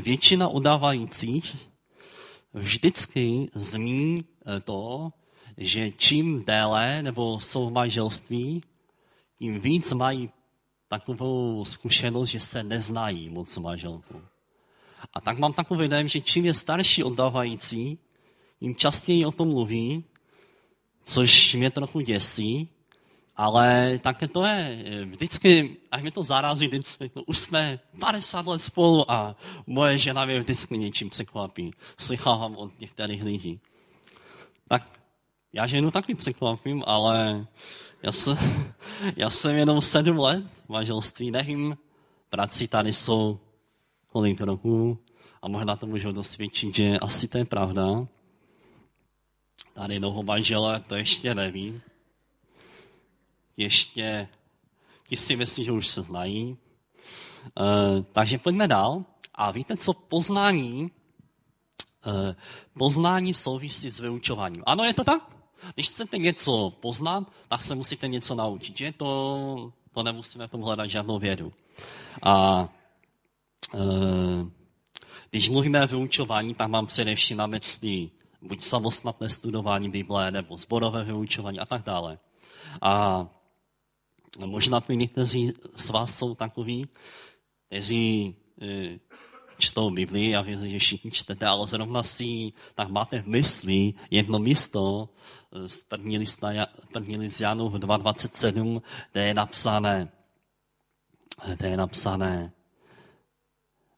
většina 0.00 0.48
udávajících 0.48 1.56
vždycky 2.54 3.50
zmíní 3.54 4.24
to, 4.64 5.12
že 5.58 5.90
čím 5.90 6.44
déle 6.44 7.02
nebo 7.02 7.40
jsou 7.40 7.68
v 7.68 7.72
manželství, 7.72 8.62
tím 9.38 9.60
víc 9.60 9.92
mají 9.92 10.30
takovou 10.88 11.64
zkušenost, 11.64 12.28
že 12.28 12.40
se 12.40 12.62
neznají 12.62 13.28
moc 13.28 13.48
s 13.48 13.58
manželkou. 13.58 14.20
A 15.14 15.20
tak 15.20 15.38
mám 15.38 15.52
takový 15.52 15.88
dojem, 15.88 16.08
že 16.08 16.20
čím 16.20 16.44
je 16.44 16.54
starší 16.54 17.04
oddávající, 17.04 17.98
tím 18.60 18.76
častěji 18.76 19.26
o 19.26 19.32
tom 19.32 19.48
mluví, 19.48 20.04
což 21.04 21.54
mě 21.54 21.70
trochu 21.70 22.00
děsí, 22.00 22.68
ale 23.36 23.98
také 24.02 24.28
to 24.28 24.44
je. 24.44 24.84
Vždycky, 25.04 25.76
až 25.90 26.02
mě 26.02 26.10
to 26.10 26.22
zarazí, 26.22 26.70
no, 27.16 27.22
už 27.22 27.38
jsme 27.38 27.80
50 28.00 28.46
let 28.46 28.62
spolu 28.62 29.10
a 29.10 29.36
moje 29.66 29.98
žena 29.98 30.24
mě 30.24 30.40
vždycky 30.40 30.78
něčím 30.78 31.10
překvapí. 31.10 31.70
Slychávám 31.98 32.56
od 32.56 32.80
některých 32.80 33.22
lidí. 33.22 33.60
Tak 34.68 35.00
já 35.52 35.66
ženu 35.66 35.90
taky 35.90 36.14
překvapím, 36.14 36.82
ale 36.86 37.46
já, 38.02 38.12
se, 38.12 38.30
já 39.16 39.30
jsem 39.30 39.56
jenom 39.56 39.82
sedm 39.82 40.18
let 40.18 40.44
v 40.66 40.68
manželství, 40.68 41.30
nevím, 41.30 41.76
prací 42.30 42.68
tady 42.68 42.92
jsou 42.92 43.40
kolik 44.06 44.40
roků 44.40 44.98
a 45.42 45.48
možná 45.48 45.76
to 45.76 45.86
můžu 45.86 46.12
dosvědčit, 46.12 46.74
že 46.74 46.98
asi 46.98 47.28
to 47.28 47.38
je 47.38 47.44
pravda. 47.44 48.06
Tady 49.74 49.94
jednoho 49.94 50.22
manžele, 50.22 50.80
to 50.80 50.94
ještě 50.94 51.34
nevím 51.34 51.82
ještě 53.56 54.28
ti 55.08 55.16
si 55.16 55.36
myslí, 55.36 55.64
že 55.64 55.72
už 55.72 55.88
se 55.88 56.02
znají. 56.02 56.56
E, 56.56 58.02
takže 58.12 58.38
pojďme 58.38 58.68
dál. 58.68 59.04
A 59.34 59.50
víte, 59.50 59.76
co 59.76 59.92
poznání, 59.92 60.90
poznání 62.78 63.34
souvisí 63.34 63.90
s 63.90 64.00
vyučováním. 64.00 64.62
Ano, 64.66 64.84
je 64.84 64.94
to 64.94 65.04
tak? 65.04 65.22
Když 65.74 65.88
chcete 65.88 66.18
něco 66.18 66.72
poznat, 66.80 67.32
tak 67.48 67.62
se 67.62 67.74
musíte 67.74 68.08
něco 68.08 68.34
naučit. 68.34 68.76
Že? 68.76 68.92
To, 68.92 69.72
to 69.92 70.02
nemusíme 70.02 70.46
v 70.46 70.50
tom 70.50 70.62
hledat 70.62 70.86
žádnou 70.86 71.18
vědu. 71.18 71.52
A 72.22 72.68
e, 73.74 73.78
když 75.30 75.48
mluvíme 75.48 75.84
o 75.84 75.86
vyučování, 75.86 76.54
tak 76.54 76.68
mám 76.68 76.86
především 76.86 77.36
na 77.36 77.46
mysli 77.46 78.10
buď 78.42 78.62
samostatné 78.62 79.30
studování 79.30 79.88
Bible, 79.88 80.30
nebo 80.30 80.56
zborové 80.56 81.04
vyučování 81.04 81.58
a 81.60 81.66
tak 81.66 81.82
dále. 81.82 82.18
A 82.82 83.26
Možná 84.38 84.80
tu 84.80 84.92
někteří 84.92 85.52
z 85.76 85.90
vás 85.90 86.18
jsou 86.18 86.34
takový, 86.34 86.86
kteří 87.66 88.36
e, 88.62 88.98
čtou 89.58 89.90
Biblii, 89.90 90.36
věřím, 90.42 90.70
že 90.70 90.78
všichni 90.78 91.10
čtete, 91.10 91.46
ale 91.46 91.66
zrovna 91.66 92.02
si 92.02 92.52
tak 92.74 92.88
máte 92.88 93.22
v 93.22 93.26
mysli 93.26 93.94
jedno 94.10 94.38
místo 94.38 95.08
eh, 95.52 95.68
z 95.68 95.84
první, 95.84 96.18
lista, 96.18 96.48
první 96.92 97.16
list 97.16 97.40
Janův 97.40 97.72
2.27, 97.72 98.82
kde 99.12 99.24
je 99.24 99.34
napsané, 99.34 100.08
kde 101.56 101.68
je 101.68 101.76
napsané, 101.76 102.52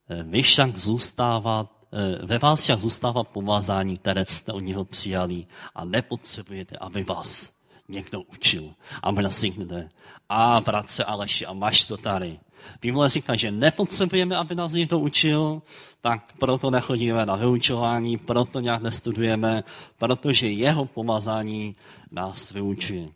eh, 0.09 0.23
vy 0.23 0.43
však 0.43 0.77
zůstávat, 0.77 1.73
eh, 1.93 2.27
ve 2.27 2.39
vás 2.39 2.61
však 2.63 2.79
zůstává 2.79 3.25
pomazání, 3.25 3.97
které 3.97 4.25
jste 4.29 4.53
od 4.53 4.61
něho 4.61 4.85
přijali 4.85 5.47
a 5.75 5.85
nepotřebujete, 5.85 6.77
aby 6.77 7.05
vás 7.05 7.51
někdo 7.89 8.21
učil. 8.21 8.75
A 9.03 9.11
někde, 9.43 9.89
a 10.29 10.61
bratře 10.61 11.05
Aleši, 11.05 11.47
a 11.47 11.53
máš 11.53 11.85
to 11.85 11.97
tady. 11.97 12.41
Bible 12.81 13.09
říká, 13.09 13.37
že 13.37 13.51
nepotřebujeme, 13.51 14.37
aby 14.37 14.55
nás 14.55 14.73
někdo 14.73 14.99
učil, 14.99 15.63
tak 16.01 16.33
proto 16.39 16.71
nechodíme 16.71 17.27
na 17.27 17.37
vyučování, 17.37 18.19
proto 18.19 18.61
nějak 18.61 18.83
nestudujeme, 18.83 19.65
protože 19.99 20.51
jeho 20.51 20.85
pomazání 20.85 21.77
nás 22.11 22.51
vyučuje. 22.51 23.09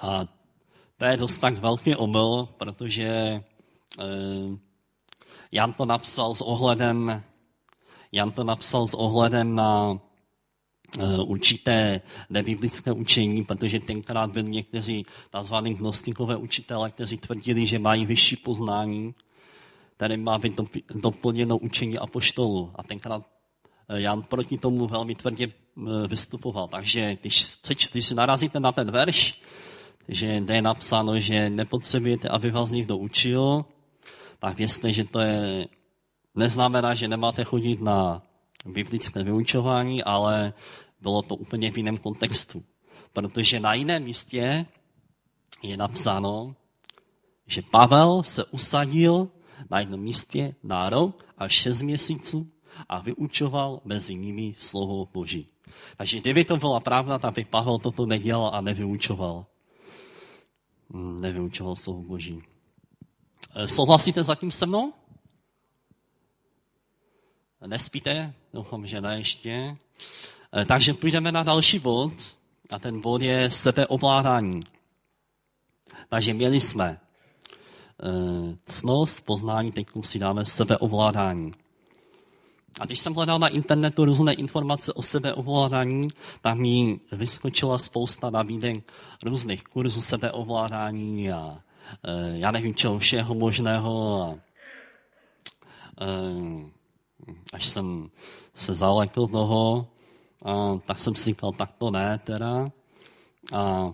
A 0.00 0.24
to 0.96 1.04
je 1.04 1.16
dost 1.16 1.38
tak 1.38 1.58
velký 1.58 1.96
omyl, 1.96 2.48
protože 2.58 3.06
eh, 3.06 4.58
Jan 5.52 5.72
to 5.72 5.84
napsal 5.84 6.34
s 6.34 6.40
ohledem, 6.40 7.22
Jan 8.12 8.30
to 8.30 8.44
napsal 8.44 8.86
s 8.86 8.94
ohledem 8.94 9.54
na 9.54 9.98
určité 11.24 12.00
nebiblické 12.30 12.92
učení, 12.92 13.44
protože 13.44 13.80
tenkrát 13.80 14.30
byli 14.30 14.50
někteří 14.50 15.06
tzv. 15.40 15.54
gnostikové 15.54 16.36
učitele, 16.36 16.90
kteří 16.90 17.16
tvrdili, 17.16 17.66
že 17.66 17.78
mají 17.78 18.06
vyšší 18.06 18.36
poznání, 18.36 19.14
které 19.96 20.16
má 20.16 20.38
být 20.38 20.60
doplněno 20.94 21.58
učení 21.58 21.98
apoštolu. 21.98 22.72
A 22.74 22.82
tenkrát 22.82 23.22
eh, 23.88 24.00
Jan 24.00 24.22
proti 24.22 24.58
tomu 24.58 24.86
velmi 24.86 25.14
tvrdě 25.14 25.48
eh, 25.48 26.08
vystupoval. 26.08 26.68
Takže 26.68 27.16
když, 27.20 27.46
když 27.92 28.06
si 28.06 28.14
narazíte 28.14 28.60
na 28.60 28.72
ten 28.72 28.90
verš, 28.90 29.40
že 30.08 30.42
je 30.48 30.62
napsáno, 30.62 31.20
že 31.20 31.50
nepotřebujete, 31.50 32.28
aby 32.28 32.50
vás 32.50 32.70
někdo 32.70 32.96
učil, 32.96 33.64
tak 34.38 34.56
vězte, 34.56 34.92
že 34.92 35.04
to 35.04 35.20
je, 35.20 35.66
neznamená, 36.34 36.94
že 36.94 37.08
nemáte 37.08 37.44
chodit 37.44 37.80
na 37.80 38.22
biblické 38.64 39.22
vyučování, 39.22 40.04
ale 40.04 40.52
bylo 41.04 41.22
to 41.22 41.36
úplně 41.36 41.70
v 41.70 41.76
jiném 41.76 41.98
kontextu. 41.98 42.64
Protože 43.12 43.60
na 43.60 43.74
jiném 43.74 44.02
místě 44.02 44.66
je 45.62 45.76
napsáno, 45.76 46.56
že 47.46 47.62
Pavel 47.62 48.22
se 48.22 48.44
usadil 48.44 49.28
na 49.70 49.80
jednom 49.80 50.00
místě 50.00 50.54
na 50.62 50.90
rok 50.90 51.24
a 51.38 51.48
šest 51.48 51.82
měsíců 51.82 52.50
a 52.88 52.98
vyučoval 52.98 53.80
mezi 53.84 54.14
nimi 54.14 54.54
slovo 54.58 55.08
Boží. 55.12 55.48
Takže 55.96 56.20
kdyby 56.20 56.44
to 56.44 56.56
byla 56.56 56.80
pravda, 56.80 57.18
tak 57.18 57.34
by 57.34 57.44
Pavel 57.44 57.78
toto 57.78 58.06
nedělal 58.06 58.50
a 58.54 58.60
nevyučoval. 58.60 59.46
Hmm, 60.90 61.20
nevyučoval 61.20 61.76
slovo 61.76 62.02
Boží. 62.02 62.42
E, 63.54 63.68
souhlasíte 63.68 64.22
zatím 64.22 64.50
se 64.50 64.66
mnou? 64.66 64.92
Nespíte? 67.66 68.34
Doufám, 68.52 68.86
že 68.86 69.00
ne 69.00 69.18
ještě. 69.18 69.76
Eh, 70.56 70.64
takže 70.64 70.94
půjdeme 70.94 71.32
na 71.32 71.42
další 71.42 71.78
bod 71.78 72.12
a 72.70 72.78
ten 72.78 73.00
bod 73.00 73.22
je 73.22 73.50
sebeovládání. 73.50 74.62
Takže 76.08 76.34
měli 76.34 76.60
jsme 76.60 77.00
uh, 78.02 78.54
cnost, 78.66 79.20
poznání, 79.20 79.72
teď 79.72 79.86
si 80.02 80.18
dáme 80.18 80.44
sebeovládání. 80.44 81.52
A 82.80 82.86
když 82.86 82.98
jsem 82.98 83.14
hledal 83.14 83.38
na 83.38 83.48
internetu 83.48 84.04
různé 84.04 84.34
informace 84.34 84.92
o 84.92 85.02
sebeovládání, 85.02 86.08
tak 86.40 86.58
mi 86.58 87.00
vyskočila 87.12 87.78
spousta 87.78 88.30
nabídek 88.30 88.92
různých 89.22 89.64
kurzů 89.64 90.00
sebeovládání 90.00 91.32
a 91.32 91.46
uh, 91.46 91.58
já 92.34 92.50
nevím 92.50 92.74
čeho 92.74 92.98
všeho 92.98 93.34
možného. 93.34 94.22
A, 94.22 94.28
uh, 96.06 96.62
až 97.52 97.66
jsem 97.66 98.10
se 98.54 98.74
zalekl 98.74 99.26
toho, 99.26 99.86
a 100.44 100.78
tak 100.86 100.98
jsem 100.98 101.14
si 101.14 101.24
říkal, 101.24 101.52
tak 101.52 101.72
to 101.78 101.90
ne 101.90 102.20
teda. 102.24 102.70
A 103.52 103.92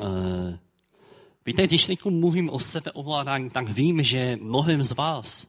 e, 0.00 0.58
víte, 1.46 1.66
když 1.66 1.86
teď 1.86 2.04
mluvím 2.04 2.50
o 2.50 2.60
sebeovládání, 2.60 3.50
tak 3.50 3.68
vím, 3.68 4.02
že 4.02 4.38
mnohem 4.40 4.82
z 4.82 4.92
vás, 4.92 5.46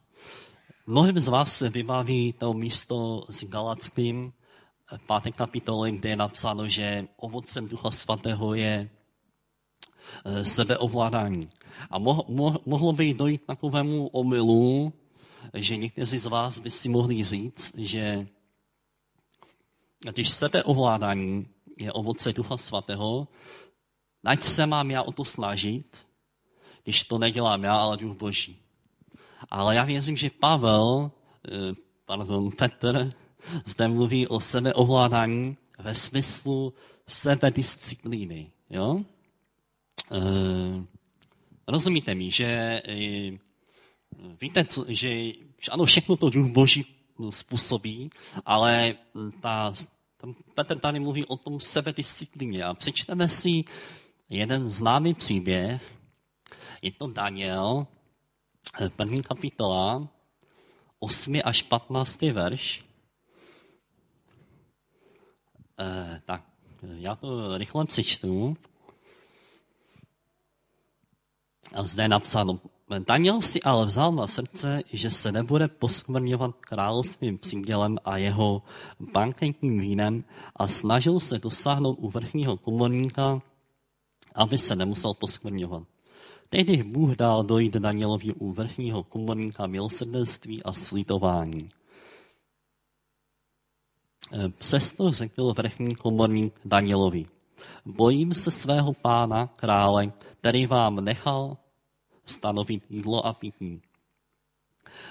mnohem 0.87 1.19
z 1.19 1.27
vás 1.27 1.57
se 1.57 1.69
vybaví 1.69 2.33
to 2.33 2.53
místo 2.53 3.25
s 3.29 3.43
Galackým, 3.43 4.33
páté 5.07 5.31
kapitoly, 5.31 5.91
kde 5.91 6.09
je 6.09 6.15
napsáno, 6.15 6.67
že 6.69 7.07
ovocem 7.17 7.67
Ducha 7.67 7.91
Svatého 7.91 8.53
je 8.53 8.89
e, 10.25 10.45
sebeovládání. 10.45 11.49
A 11.89 11.99
mo, 11.99 12.25
mo, 12.27 12.59
mohlo 12.65 12.93
by 12.93 13.13
dojít 13.13 13.45
takovému 13.45 14.07
omylu, 14.07 14.93
že 15.53 15.77
někteří 15.77 16.17
z 16.17 16.25
vás 16.25 16.59
by 16.59 16.69
si 16.71 16.89
mohli 16.89 17.23
říct, 17.23 17.73
že 17.77 18.27
když 20.11 20.29
sebeovládání 20.29 21.47
je 21.77 21.91
ovoce 21.91 22.33
Ducha 22.33 22.57
Svatého, 22.57 23.27
ať 24.25 24.43
se 24.43 24.65
mám 24.65 24.91
já 24.91 25.03
o 25.03 25.11
to 25.11 25.25
snažit, 25.25 26.07
když 26.83 27.03
to 27.03 27.17
nedělám 27.17 27.63
já, 27.63 27.75
ale 27.75 27.97
Duch 27.97 28.17
Boží. 28.17 28.57
Ale 29.49 29.75
já 29.75 29.83
věřím, 29.83 30.17
že 30.17 30.29
Pavel, 30.29 31.11
eh, 31.47 31.75
pardon, 32.05 32.51
Petr, 32.51 33.09
zde 33.65 33.87
mluví 33.87 34.27
o 34.27 34.39
sebeovládání 34.39 35.57
ve 35.79 35.95
smyslu 35.95 36.73
sebedisciplíny. 37.07 38.51
Jo? 38.69 39.01
E, 40.11 40.21
rozumíte 41.67 42.15
mi, 42.15 42.31
že 42.31 42.45
e, 42.45 43.31
víte, 44.41 44.65
co, 44.65 44.85
že 44.87 45.31
ano, 45.71 45.85
všechno 45.85 46.17
to 46.17 46.29
Duch 46.29 46.51
Boží 46.51 46.92
způsobí, 47.29 48.09
ale 48.45 48.95
ta 49.41 49.73
tam 50.23 50.35
Petr 50.55 50.79
tady 50.79 50.99
mluví 50.99 51.25
o 51.25 51.37
tom 51.37 51.59
sebedisciplíně. 51.59 52.63
A 52.63 52.73
přečteme 52.73 53.29
si 53.29 53.63
jeden 54.29 54.69
známý 54.69 55.13
příběh. 55.13 55.93
Je 56.81 56.91
to 56.91 57.07
Daniel, 57.07 57.87
první 58.95 59.23
kapitola, 59.23 60.07
8 60.99 61.41
až 61.43 61.61
15. 61.61 62.21
verš. 62.21 62.85
Eh, 65.79 66.21
tak, 66.25 66.43
já 66.81 67.15
to 67.15 67.57
rychle 67.57 67.85
přečtu. 67.85 68.57
A 71.73 71.83
zde 71.83 72.03
je 72.03 72.07
napsáno, 72.07 72.59
Daniel 72.89 73.41
si 73.41 73.61
ale 73.61 73.85
vzal 73.85 74.11
na 74.11 74.27
srdce, 74.27 74.81
že 74.93 75.11
se 75.11 75.31
nebude 75.31 75.67
poskvrňovat 75.67 76.55
královstvím 76.59 77.37
přídělem 77.37 77.97
a 78.05 78.17
jeho 78.17 78.61
banketním 78.99 79.79
vínem 79.79 80.23
a 80.55 80.67
snažil 80.67 81.19
se 81.19 81.39
dosáhnout 81.39 81.97
u 81.99 82.09
vrchního 82.09 82.57
komorníka, 82.57 83.41
aby 84.35 84.57
se 84.57 84.75
nemusel 84.75 85.13
poskvrňovat. 85.13 85.83
Tehdy 86.49 86.83
Bůh 86.83 87.15
dal 87.15 87.43
dojít 87.43 87.73
Danielovi 87.73 88.33
u 88.33 88.51
vrchního 88.51 89.03
komorníka 89.03 89.67
milosrdenství 89.67 90.63
a 90.63 90.73
slitování. 90.73 91.69
Přesto 94.57 95.11
řekl 95.11 95.53
vrchní 95.53 95.95
komorník 95.95 96.59
Danielovi, 96.65 97.25
bojím 97.85 98.33
se 98.33 98.51
svého 98.51 98.93
pána, 98.93 99.47
krále, 99.47 100.11
který 100.39 100.65
vám 100.65 100.95
nechal 100.95 101.57
stanovit 102.25 102.83
jídlo 102.89 103.25
a 103.25 103.33
pití. 103.33 103.81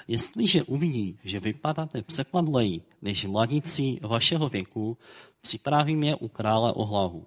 Jestliže 0.09 0.63
uvidí, 0.63 1.19
že 1.25 1.41
vypadáte 1.41 2.03
přepadleji 2.03 2.83
než 3.03 3.25
mladící 3.25 4.01
vašeho 4.03 4.49
věku, 4.49 4.99
připravím 5.41 6.03
je 6.03 6.17
u 6.17 6.29
krále 6.29 6.73
o 6.73 6.85
hlavu. 6.85 7.27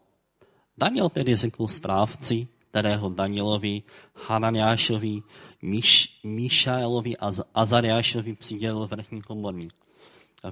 Daniel 0.78 1.10
tedy 1.10 1.36
řekl 1.36 1.67
správci, 1.67 2.48
kterého 2.69 3.10
Danielovi, 3.10 3.84
Hananiášovi, 4.28 5.21
Míš, 5.62 6.19
Míšaelovi 6.24 7.17
a 7.17 7.32
Azariášovi 7.54 8.36
přidělil 8.36 8.88
vrchní 8.88 9.21
komorník. 9.21 9.74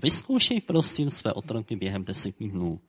Vyzkoušej 0.01 0.61
prosím 0.61 1.09
své 1.09 1.33
otroky 1.33 1.75
během 1.75 2.03
deseti 2.03 2.47
dnů. 2.47 2.79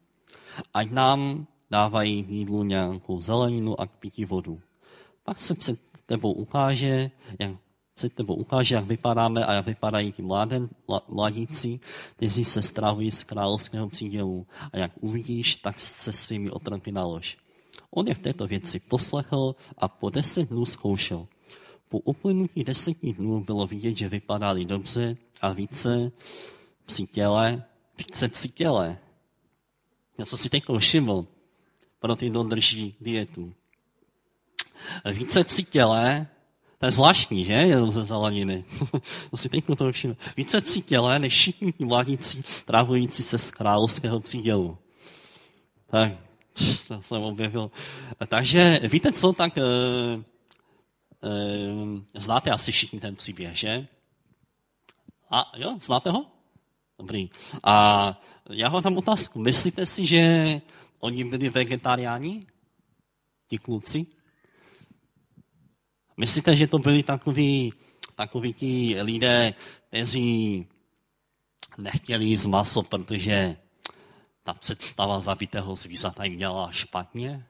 Ať 0.75 0.91
nám 0.91 1.47
dávají 1.71 2.27
jídlu 2.29 2.63
nějakou 2.63 3.21
zeleninu 3.21 3.81
a 3.81 3.87
k 3.87 3.91
pití 3.91 4.25
vodu. 4.25 4.61
Pak 5.25 5.41
se 5.41 5.55
před 5.55 5.81
tebou 6.07 6.33
ukáže, 6.33 7.11
jak 7.39 7.53
tebou 8.15 8.35
ukáže, 8.35 8.75
jak 8.75 8.85
vypadáme 8.85 9.47
a 9.47 9.53
jak 9.53 9.67
vypadají 9.67 10.13
ti 10.13 10.23
mladen, 10.23 10.69
mladíci, 11.09 11.81
kteří 12.17 12.45
se 12.45 12.63
stravují 12.63 13.11
z 13.11 13.25
královského 13.25 13.89
přídělu. 13.89 14.47
A 14.73 14.79
jak 14.79 14.91
uvidíš, 15.01 15.57
tak 15.57 15.81
se 15.81 16.13
svými 16.13 16.51
otroky 16.51 16.93
nalož. 16.93 17.39
On 17.91 18.09
je 18.09 18.15
v 18.15 18.23
této 18.23 18.47
věci 18.47 18.81
poslechl 18.81 19.55
a 19.79 19.89
po 19.89 20.11
deset 20.11 20.49
dnů 20.49 20.67
zkoušel. 20.67 21.27
po 21.89 21.99
uplynutí 21.99 22.65
deseti 22.65 23.13
dnů 23.13 23.45
bylo 23.45 23.67
vidět, 23.67 23.97
že 23.97 24.09
vypadali 24.09 24.65
dobře 24.65 25.17
a 25.41 25.53
více 25.53 26.13
při 26.87 27.07
těle, 27.07 27.65
více 27.99 28.29
při 28.29 28.49
těle. 28.49 28.99
Já 30.19 30.25
jsem 30.25 30.39
si 30.39 30.51
teď 30.51 30.65
všiml, 30.79 31.27
pro 32.01 32.17
ty, 32.17 32.31
kdo 32.31 32.43
drží 32.43 32.95
dietu. 33.01 33.53
Více 35.05 35.45
při 35.45 35.65
těle, 35.65 36.27
to 36.79 36.87
je 36.87 36.93
zvláštní, 36.93 37.45
že? 37.45 37.53
Jenom 37.53 37.91
ze 37.91 38.05
zeleniny. 38.05 38.65
to 39.31 39.37
si 39.37 39.49
teď 39.49 39.65
to 39.79 39.93
všiml. 39.93 40.17
Více 40.37 40.61
při 40.61 40.83
těle, 40.83 41.19
než 41.19 41.35
všichni 41.35 41.73
mladíci 41.79 42.43
stravující 42.47 43.23
se 43.23 43.39
z 43.39 43.51
královského 43.51 44.21
přídělu. 44.21 44.79
Tak, 45.87 46.13
to 46.89 47.03
jsem 47.03 47.23
objevil. 47.23 47.71
Takže 48.29 48.81
víte 48.83 49.13
co, 49.13 49.33
tak 49.33 49.59
e, 49.59 49.63
e, 49.63 49.65
znáte 52.15 52.51
asi 52.51 52.73
všichni 52.73 53.01
ten 53.01 53.17
příběh, 53.17 53.57
že? 53.57 53.87
A 55.31 55.53
jo, 55.57 55.79
znáte 55.81 56.11
ho? 56.11 56.27
Dobrý. 56.99 57.31
A 57.63 58.21
já 58.51 58.69
ho 58.69 58.83
tam 58.83 58.99
otázku. 58.99 59.39
Myslíte 59.39 59.87
si, 59.87 60.07
že 60.07 60.61
oni 61.01 61.25
byli 61.25 61.49
vegetariáni? 61.49 62.47
Ti 63.49 63.59
kluci? 63.59 64.07
Myslíte, 66.17 66.57
že 66.57 66.67
to 66.67 66.79
byli 66.79 67.03
takový, 67.03 67.73
takový 68.17 68.53
ti 68.53 69.03
lidé, 69.03 69.55
kteří 69.89 70.67
nechtěli 71.79 72.25
jíst 72.25 72.47
maso, 72.47 72.83
protože 72.83 73.57
ta 74.43 74.55
představa 74.55 75.21
zabitého 75.21 75.77
zvířata 75.77 76.25
jim 76.25 76.39
dělala 76.39 76.73
špatně? 76.73 77.47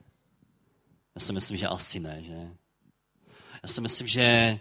Já 1.15 1.21
si 1.21 1.33
myslím, 1.33 1.57
že 1.57 1.67
asi 1.67 1.99
ne, 1.99 2.23
že? 2.23 2.49
Já 3.63 3.69
si 3.69 3.81
myslím, 3.81 4.07
že 4.07 4.21
eh, 4.21 4.59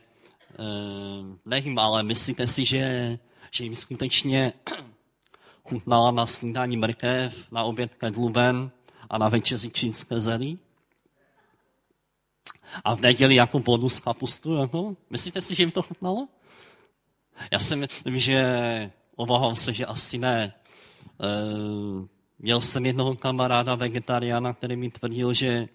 nevím, 1.45 1.79
ale 1.79 2.03
myslíte 2.03 2.47
si, 2.47 2.64
že, 2.64 3.19
že 3.51 3.64
jim 3.64 3.75
skutečně 3.75 4.53
chutnala 5.69 6.11
na 6.11 6.27
snídání 6.27 6.77
mrkev, 6.77 7.53
na 7.53 7.62
oběd 7.62 7.95
kedluben 7.95 8.71
a 9.11 9.19
na 9.19 9.29
večeři 9.29 9.71
čínské 9.71 10.21
zelí? 10.21 10.59
A 12.85 12.95
v 12.95 13.01
neděli 13.01 13.35
jako 13.35 13.59
bonus 13.59 14.01
kapustu, 14.01 14.55
jako? 14.55 14.97
Myslíte 15.11 15.41
si, 15.41 15.55
že 15.55 15.63
jim 15.63 15.71
to 15.71 15.83
chutnalo? 15.83 16.29
Já 17.51 17.59
si 17.59 17.77
myslím, 17.77 18.19
že 18.21 18.91
obávám 19.17 19.57
se, 19.57 19.73
že 19.73 19.87
asi 19.87 20.19
ne. 20.19 20.45
E, 20.45 20.55
měl 22.39 22.61
jsem 22.61 22.87
jednoho 22.87 23.17
kamaráda 23.17 23.75
vegetariána, 23.75 24.53
který 24.53 24.77
mi 24.77 24.91
tvrdil, 24.91 25.35
že, 25.35 25.69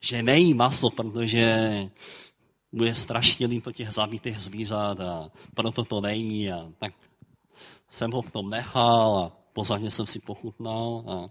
že 0.00 0.22
nejí 0.22 0.54
maso, 0.54 0.90
protože 0.90 1.68
mu 2.72 2.84
je 2.84 2.94
strašně 2.94 3.46
líto 3.46 3.72
těch 3.72 3.90
zabitých 3.90 4.38
zvířat 4.38 5.00
a 5.00 5.30
proto 5.54 5.84
to 5.84 6.00
nejí. 6.00 6.52
A 6.52 6.68
tak 6.78 6.94
jsem 7.90 8.10
ho 8.10 8.22
v 8.22 8.30
tom 8.30 8.50
nechal 8.50 9.18
a 9.18 9.32
pozorně 9.52 9.90
jsem 9.90 10.06
si 10.06 10.20
pochutnal. 10.20 11.04
A, 11.06 11.30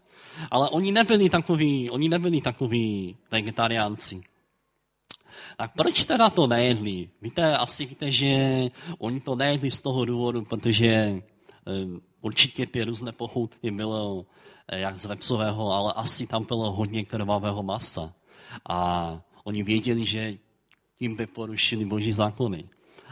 ale 0.52 0.70
oni 0.70 0.92
nebyli 0.92 1.30
takový, 1.30 1.90
oni 1.90 2.10
nebyli 2.10 2.42
takový 2.42 3.18
vegetariánci. 3.32 4.22
Tak 5.58 5.74
proč 5.74 6.04
teda 6.04 6.30
to 6.30 6.48
nejedli? 6.48 7.10
Víte, 7.22 7.58
asi 7.58 7.86
víte, 7.86 8.12
že 8.12 8.62
oni 8.98 9.20
to 9.20 9.36
nejedli 9.36 9.72
z 9.72 9.82
toho 9.82 10.06
důvodu, 10.06 10.46
protože 10.46 11.22
um, 11.84 12.02
určitě 12.22 12.66
ty 12.66 12.84
různé 12.84 13.12
pochoutky 13.12 13.72
bylo 13.72 14.26
eh, 14.68 14.80
jak 14.80 15.00
z 15.00 15.06
vepsového, 15.06 15.72
ale 15.72 15.94
asi 15.94 16.28
tam 16.28 16.46
bylo 16.46 16.72
hodně 16.72 17.06
krvavého 17.06 17.64
masa. 17.64 18.14
A 18.70 18.80
oni 19.44 19.64
věděli, 19.64 20.06
že 20.06 20.38
tím 21.00 21.16
by 21.16 21.28
porušili 21.28 21.86
boží 21.86 22.12
zákony. 22.12 22.70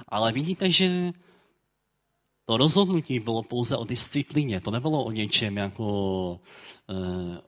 Ale 0.08 0.32
vidíte, 0.32 0.70
že 0.70 1.12
to 2.46 2.58
rozhodnutí 2.58 3.20
bylo 3.20 3.44
pouze 3.44 3.78
o 3.78 3.86
disciplíně. 3.86 4.62
To 4.62 4.72
nebylo 4.72 5.04
o 5.04 5.12
něčem 5.12 5.58
jako... 5.58 6.40
E, 6.90 7.42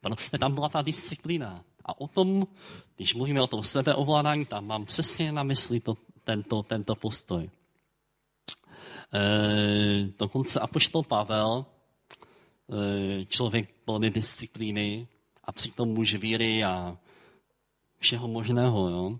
prostě 0.00 0.38
tam 0.38 0.54
byla 0.54 0.68
ta 0.68 0.82
disciplína. 0.82 1.64
A 1.90 2.00
o 2.00 2.08
tom, 2.08 2.46
když 2.96 3.14
mluvíme 3.14 3.42
o 3.42 3.46
tom 3.46 3.64
sebeovládání, 3.64 4.46
tam 4.46 4.66
mám 4.66 4.84
přesně 4.86 5.32
na 5.32 5.42
mysli 5.42 5.80
to, 5.80 5.94
tento, 6.24 6.62
tento 6.62 6.94
postoj. 6.94 7.50
E, 9.14 10.08
dokonce 10.18 10.60
Apoštol 10.60 11.02
Pavel, 11.02 11.66
e, 12.70 13.24
člověk 13.24 13.74
plný 13.84 14.10
disciplíny 14.10 15.08
a 15.44 15.52
přitom 15.52 15.88
muž 15.88 16.14
víry 16.14 16.64
a 16.64 16.98
všeho 17.98 18.28
možného, 18.28 18.88
jo? 18.88 19.18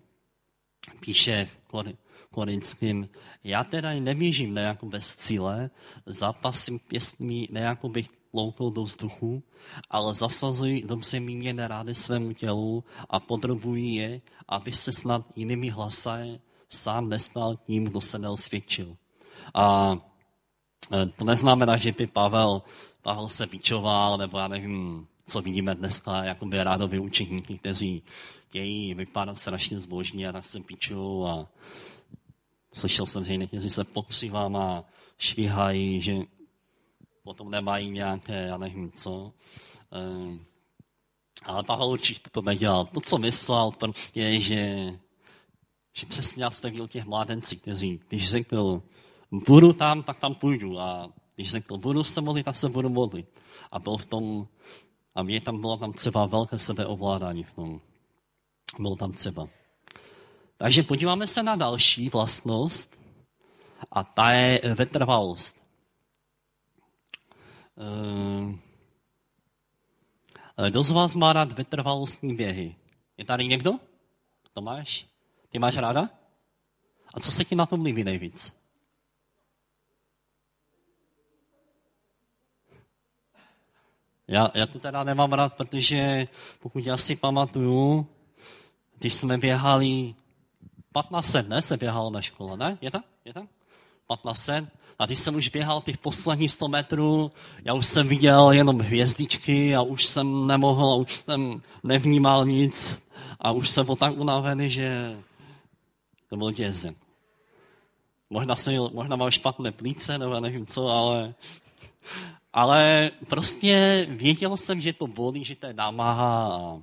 píše 1.00 1.48
v 1.68 2.28
Korinským, 2.30 3.08
já 3.44 3.64
teda 3.64 3.90
neběžím 3.90 4.54
nejako 4.54 4.86
bez 4.86 5.16
cíle, 5.16 5.70
zápasím 6.06 6.78
pěstmi 6.78 7.48
nejako 7.50 7.88
bych 7.88 8.19
loupil 8.32 8.70
do 8.70 8.82
vzduchu, 8.82 9.42
ale 9.90 10.14
zasazují 10.14 10.82
dobře 10.82 11.20
míněné 11.20 11.68
rády 11.68 11.94
svému 11.94 12.32
tělu 12.32 12.84
a 13.10 13.20
podrobují 13.20 13.94
je, 13.94 14.20
aby 14.48 14.72
se 14.72 14.92
snad 14.92 15.22
jinými 15.36 15.68
hlasy 15.68 16.40
sám 16.68 17.08
nestal 17.08 17.56
tím, 17.56 17.84
kdo 17.84 18.00
se 18.00 18.18
neosvědčil. 18.18 18.96
A 19.54 19.96
e, 20.92 21.06
to 21.06 21.24
neznamená, 21.24 21.76
že 21.76 21.92
by 21.92 22.06
Pavel, 22.06 22.62
Pavel 23.02 23.28
se 23.28 23.46
bičoval, 23.46 24.18
nebo 24.18 24.38
já 24.38 24.48
nevím, 24.48 25.06
co 25.26 25.42
vidíme 25.42 25.74
dneska, 25.74 26.24
jako 26.24 26.46
by 26.46 26.64
rádovi 26.64 26.98
učeníky, 26.98 27.58
kteří 27.58 28.02
chtějí 28.48 28.94
vypadat 28.94 29.38
strašně 29.38 29.80
zbožní 29.80 30.26
a 30.26 30.32
tak 30.32 30.44
se 30.44 30.60
pičou 30.60 31.26
a 31.26 31.48
slyšel 32.74 33.06
jsem, 33.06 33.24
že 33.24 33.36
někteří 33.36 33.70
se 33.70 33.84
pokusí 33.84 34.30
vám 34.30 34.56
a 34.56 34.84
švihají, 35.18 36.02
že 36.02 36.16
potom 37.30 37.50
nemají 37.50 37.90
nějaké, 37.90 38.46
já 38.46 38.56
nevím 38.56 38.92
co. 38.92 39.32
Um, 39.90 40.46
ale 41.44 41.62
Pavel 41.62 41.88
určitě 41.88 42.30
to 42.30 42.42
nedělal. 42.42 42.84
To, 42.84 43.00
co 43.00 43.18
myslel, 43.18 43.70
prostě 43.70 44.20
je, 44.20 44.40
že, 44.40 44.92
že 45.92 46.06
přesně 46.06 46.44
jak 46.44 46.54
jste 46.54 46.70
viděl 46.70 46.88
těch 46.88 47.04
mládenci, 47.04 47.56
kteří, 47.56 48.00
když 48.08 48.30
řekl, 48.30 48.82
budu 49.30 49.72
tam, 49.72 50.02
tak 50.02 50.18
tam 50.18 50.34
půjdu. 50.34 50.80
A 50.80 51.12
když 51.34 51.50
řekl, 51.50 51.78
budu 51.78 52.04
se 52.04 52.20
modlit, 52.20 52.44
tak 52.44 52.56
se 52.56 52.68
budu 52.68 52.88
modlit. 52.88 53.28
A 53.70 53.78
byl 53.78 53.96
v 53.96 54.06
tom, 54.06 54.48
a 55.14 55.22
mě 55.22 55.40
tam 55.40 55.60
bylo 55.60 55.76
tam 55.76 55.92
třeba 55.92 56.26
velké 56.26 56.58
sebeovládání 56.58 57.44
v 57.44 57.52
tom. 57.52 57.80
Bylo 58.78 58.96
tam 58.96 59.12
třeba. 59.12 59.46
Takže 60.56 60.82
podíváme 60.82 61.26
se 61.26 61.42
na 61.42 61.56
další 61.56 62.08
vlastnost 62.08 62.98
a 63.92 64.04
ta 64.04 64.30
je 64.30 64.74
vytrvalost. 64.74 65.59
Uh, 67.80 68.54
kdo 70.68 70.82
z 70.82 70.90
vás 70.90 71.14
má 71.14 71.32
rád 71.32 71.52
vytrvalostní 71.52 72.34
běhy? 72.34 72.76
Je 73.16 73.24
tady 73.24 73.46
někdo? 73.46 73.72
Tomáš? 74.52 75.06
Ty 75.48 75.58
máš 75.58 75.76
ráda? 75.76 76.08
A 77.14 77.20
co 77.20 77.30
se 77.30 77.44
ti 77.44 77.56
na 77.56 77.66
tom 77.66 77.82
líbí 77.82 78.04
nejvíc? 78.04 78.52
Já, 84.28 84.50
já 84.54 84.66
to 84.66 84.78
teda 84.78 85.04
nemám 85.04 85.32
rád, 85.32 85.54
protože 85.54 86.28
pokud 86.58 86.86
já 86.86 86.96
si 86.96 87.16
pamatuju, 87.16 88.06
když 88.98 89.14
jsme 89.14 89.38
běhali 89.38 90.14
15 90.92 91.32
let, 91.32 91.48
ne, 91.48 91.62
se 91.62 91.76
běhalo 91.76 92.10
na 92.10 92.22
škole, 92.22 92.56
ne? 92.56 92.78
Je 92.80 92.90
tak? 92.90 93.04
Je 93.24 93.34
tak? 93.34 93.44
15 94.06 94.46
let. 94.46 94.64
A 95.00 95.06
když 95.06 95.18
jsem 95.18 95.34
už 95.34 95.48
běhal 95.48 95.80
těch 95.80 95.98
posledních 95.98 96.52
100 96.52 96.68
metrů, 96.68 97.30
já 97.64 97.74
už 97.74 97.86
jsem 97.86 98.08
viděl 98.08 98.50
jenom 98.50 98.78
hvězdičky 98.80 99.76
a 99.76 99.82
už 99.82 100.06
jsem 100.06 100.46
nemohl, 100.46 100.92
a 100.92 100.94
už 100.94 101.14
jsem 101.14 101.62
nevnímal 101.82 102.46
nic 102.46 102.98
a 103.40 103.52
už 103.52 103.68
jsem 103.68 103.86
byl 103.86 103.96
tak 103.96 104.18
unavený, 104.18 104.70
že 104.70 105.16
to 106.28 106.36
byl 106.36 106.50
dězen. 106.50 106.94
Možná, 108.30 108.56
jsem, 108.56 108.74
možná 108.92 109.16
mal 109.16 109.30
špatné 109.30 109.72
plíce, 109.72 110.18
nebo 110.18 110.40
nevím 110.40 110.66
co, 110.66 110.88
ale, 110.88 111.34
ale 112.52 113.10
prostě 113.28 114.06
věděl 114.10 114.56
jsem, 114.56 114.80
že 114.80 114.92
to 114.92 115.06
bolí, 115.06 115.44
že 115.44 115.56
to 115.56 115.66
je 115.66 115.72
námaha 115.72 116.54
a 116.54 116.82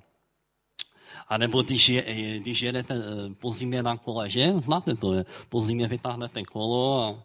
a 1.30 1.38
nebo 1.38 1.62
když, 1.62 1.89
je, 1.89 2.03
když 2.39 2.62
jedete 2.62 2.93
eh, 2.93 3.34
po 3.39 3.51
zimě 3.51 3.84
na 3.84 3.97
kole, 3.97 4.30
že? 4.30 4.53
Znáte 4.53 4.95
to, 4.95 5.13
je. 5.13 5.25
po 5.49 5.62
zimě 5.62 5.88
vytáhnete 5.88 6.43
kolo 6.43 7.03
a 7.03 7.23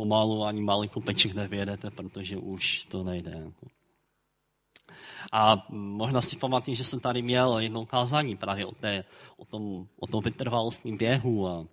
pomalu 0.00 0.44
ani 0.44 0.60
malý 0.60 0.88
kopeček 0.88 1.34
nevědete, 1.34 1.90
protože 1.90 2.36
už 2.36 2.84
to 2.88 3.04
nejde. 3.04 3.52
A 5.32 5.66
možná 5.68 6.20
si 6.20 6.36
pamatuju, 6.36 6.76
že 6.76 6.84
jsem 6.84 7.00
tady 7.00 7.22
měl 7.22 7.58
jedno 7.58 7.86
kázání 7.86 8.36
právě 8.36 8.66
o, 8.66 8.72
té, 8.72 9.04
o, 9.36 9.44
tom, 9.44 9.86
o 10.00 10.06
tom 10.06 10.24
vytrvalostním 10.24 10.96
běhu 10.96 11.48
a 11.48 11.64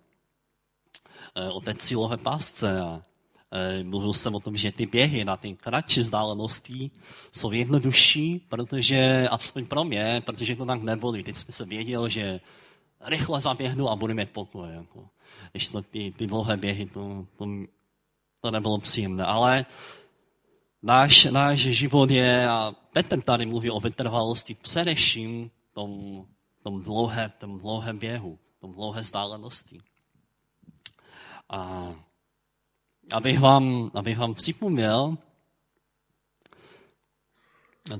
eh, 1.34 1.48
o 1.48 1.60
té 1.60 1.74
cílové 1.74 2.16
pásce 2.16 2.80
a 2.80 3.02
Eh, 3.48 3.84
mluvil 3.84 4.12
jsem 4.12 4.34
o 4.34 4.40
tom, 4.40 4.56
že 4.56 4.72
ty 4.72 4.86
běhy 4.86 5.24
na 5.24 5.36
ty 5.36 5.56
kratší 5.56 6.00
vzdálenosti 6.00 6.90
jsou 7.32 7.52
jednodušší, 7.52 8.44
protože, 8.48 9.28
aspoň 9.30 9.66
pro 9.66 9.84
mě, 9.84 10.22
protože 10.26 10.56
to 10.56 10.66
tak 10.68 10.82
nebolí. 10.82 11.24
Teď 11.24 11.36
jsem 11.36 11.52
se 11.52 11.64
věděl, 11.64 12.08
že 12.08 12.40
rychle 13.00 13.40
zaběhnu 13.40 13.88
a 13.88 13.96
budu 13.96 14.14
mít 14.14 14.30
pokoj. 14.30 14.68
Jako. 14.68 15.08
Když 15.52 15.68
to 15.68 15.82
ty, 15.82 16.12
ty 16.16 16.26
dlouhé 16.26 16.56
běhy, 16.56 16.86
to, 16.86 17.26
to, 17.36 17.46
to 18.40 18.50
nebylo 18.50 18.78
příjemné. 18.78 19.24
Ale 19.24 19.66
náš, 20.82 21.24
náš 21.24 21.58
život 21.58 22.10
je, 22.10 22.48
a 22.48 22.74
Petr 22.92 23.22
tady 23.22 23.46
mluví 23.46 23.70
o 23.70 23.80
vytrvalosti, 23.80 24.54
především 24.54 25.50
tom, 25.72 26.24
tom, 26.62 26.82
dlouhé, 26.82 27.32
tom 27.38 27.58
dlouhém 27.58 27.98
běhu, 27.98 28.38
tom 28.60 28.72
dlouhé 28.72 29.00
vzdálenosti. 29.00 29.80
A 31.50 31.94
abych 33.12 33.40
vám, 33.40 33.90
abych 33.94 34.18
vám 34.18 34.34
připomněl, 34.34 35.18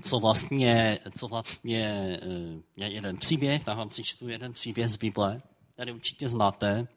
co 0.02 0.18
vlastně, 0.18 0.98
co 1.18 1.28
vlastně 1.28 2.18
eh, 2.22 2.62
je 2.76 2.88
jeden 2.88 3.16
příběh, 3.16 3.64
tak 3.64 3.76
vám 3.76 3.88
přečtu 3.88 4.28
jeden 4.28 4.52
příběh 4.52 4.88
z 4.88 4.96
Bible, 4.96 5.42
který 5.74 5.92
určitě 5.92 6.28
znáte. 6.28 6.88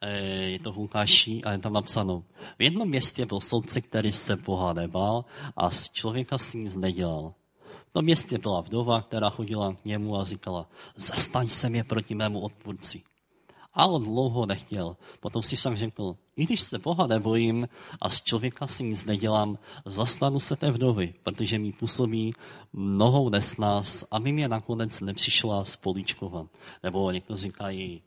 Eh, 0.00 0.18
je 0.56 0.58
to 0.58 0.72
v 0.72 0.76
Lukáši 0.76 1.42
a 1.44 1.52
je 1.52 1.58
tam 1.58 1.72
napsáno. 1.72 2.24
V 2.58 2.62
jednom 2.62 2.88
městě 2.88 3.26
byl 3.26 3.40
soudce, 3.40 3.80
který 3.80 4.12
se 4.12 4.36
Boha 4.36 4.72
nebal 4.72 5.24
a 5.56 5.70
z 5.70 5.88
člověka 5.92 6.38
si 6.38 6.58
nic 6.58 6.76
nedělal. 6.76 7.34
V 7.88 7.92
tom 7.92 8.04
městě 8.04 8.38
byla 8.38 8.60
vdova, 8.60 9.02
která 9.02 9.30
chodila 9.30 9.72
k 9.72 9.84
němu 9.84 10.16
a 10.16 10.24
říkala, 10.24 10.68
zastaň 10.96 11.48
se 11.48 11.68
mě 11.68 11.84
proti 11.84 12.14
mému 12.14 12.40
odpůrci. 12.40 13.02
A 13.76 13.86
on 13.86 14.02
dlouho 14.02 14.46
nechtěl. 14.46 14.96
Potom 15.20 15.42
si 15.42 15.56
však 15.56 15.76
řekl, 15.76 16.16
i 16.36 16.44
když 16.44 16.60
se 16.60 16.78
Boha 16.78 17.06
nebojím 17.06 17.68
a 18.00 18.10
z 18.10 18.22
člověka 18.22 18.66
si 18.66 18.84
nic 18.84 19.04
nedělám, 19.04 19.58
zastanu 19.84 20.40
se 20.40 20.56
té 20.56 20.70
vdovy, 20.70 21.14
protože 21.22 21.58
mi 21.58 21.72
působí 21.72 22.34
mnohou 22.72 23.28
nesnás, 23.28 24.04
aby 24.10 24.32
mě 24.32 24.48
nakonec 24.48 25.00
nepřišla 25.00 25.64
spoličkovat. 25.64 26.46
Nebo 26.82 27.10
někdo 27.10 27.36
říkají, 27.36 28.02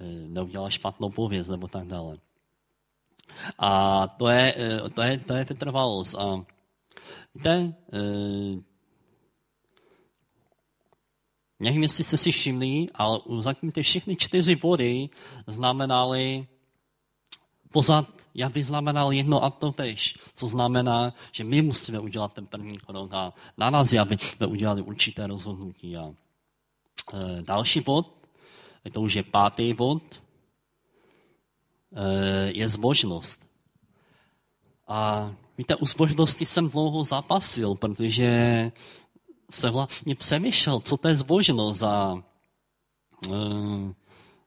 eh, 0.00 0.04
neudělala 0.28 0.70
špatnou 0.70 1.10
pověst, 1.10 1.48
nebo 1.48 1.68
tak 1.68 1.86
dále. 1.86 2.18
A 3.58 4.06
to 4.06 4.28
je, 4.28 4.54
eh, 4.56 4.88
to 4.88 5.02
je, 5.02 5.18
to 5.18 5.34
je 5.34 5.44
vytrvalost. 5.44 6.14
A 6.14 6.44
víte, 7.34 7.74
eh, 7.92 8.72
Nevím, 11.62 11.82
jestli 11.82 12.04
jste 12.04 12.16
si 12.16 12.32
všimli, 12.32 12.86
ale 12.94 13.20
zatím 13.38 13.72
ty 13.72 13.82
všechny 13.82 14.16
čtyři 14.16 14.56
body 14.56 15.08
znamenaly 15.46 16.46
pořád, 17.72 18.10
jak 18.34 18.52
by 18.52 18.62
znamenal 18.62 19.12
jedno 19.12 19.44
a 19.44 19.50
to 19.50 19.72
tež, 19.72 20.18
co 20.34 20.48
znamená, 20.48 21.14
že 21.32 21.44
my 21.44 21.62
musíme 21.62 21.98
udělat 21.98 22.32
ten 22.32 22.46
první 22.46 22.78
krok 22.78 23.14
a 23.14 23.32
na 23.56 23.70
nás 23.70 23.92
je, 23.92 24.00
aby 24.00 24.18
jsme 24.18 24.46
udělali 24.46 24.82
určité 24.82 25.26
rozhodnutí. 25.26 25.96
A 25.96 26.10
e, 26.10 27.42
další 27.42 27.80
bod, 27.80 28.21
to 28.90 29.00
už 29.00 29.14
je 29.14 29.22
pátý 29.22 29.74
bod, 29.74 30.02
e, 31.94 32.52
je 32.52 32.68
zbožnost. 32.68 33.46
A 34.88 35.30
víte, 35.58 35.76
u 35.76 35.86
zbožnosti 35.86 36.46
jsem 36.46 36.68
dlouho 36.68 37.04
zapasil, 37.04 37.74
protože 37.74 38.72
se 39.50 39.70
vlastně 39.70 40.14
přemýšlel, 40.14 40.80
co 40.80 40.96
to 40.96 41.08
je 41.08 41.16
zbožnost 41.16 41.82
a 41.82 42.22
uh, 43.28 43.92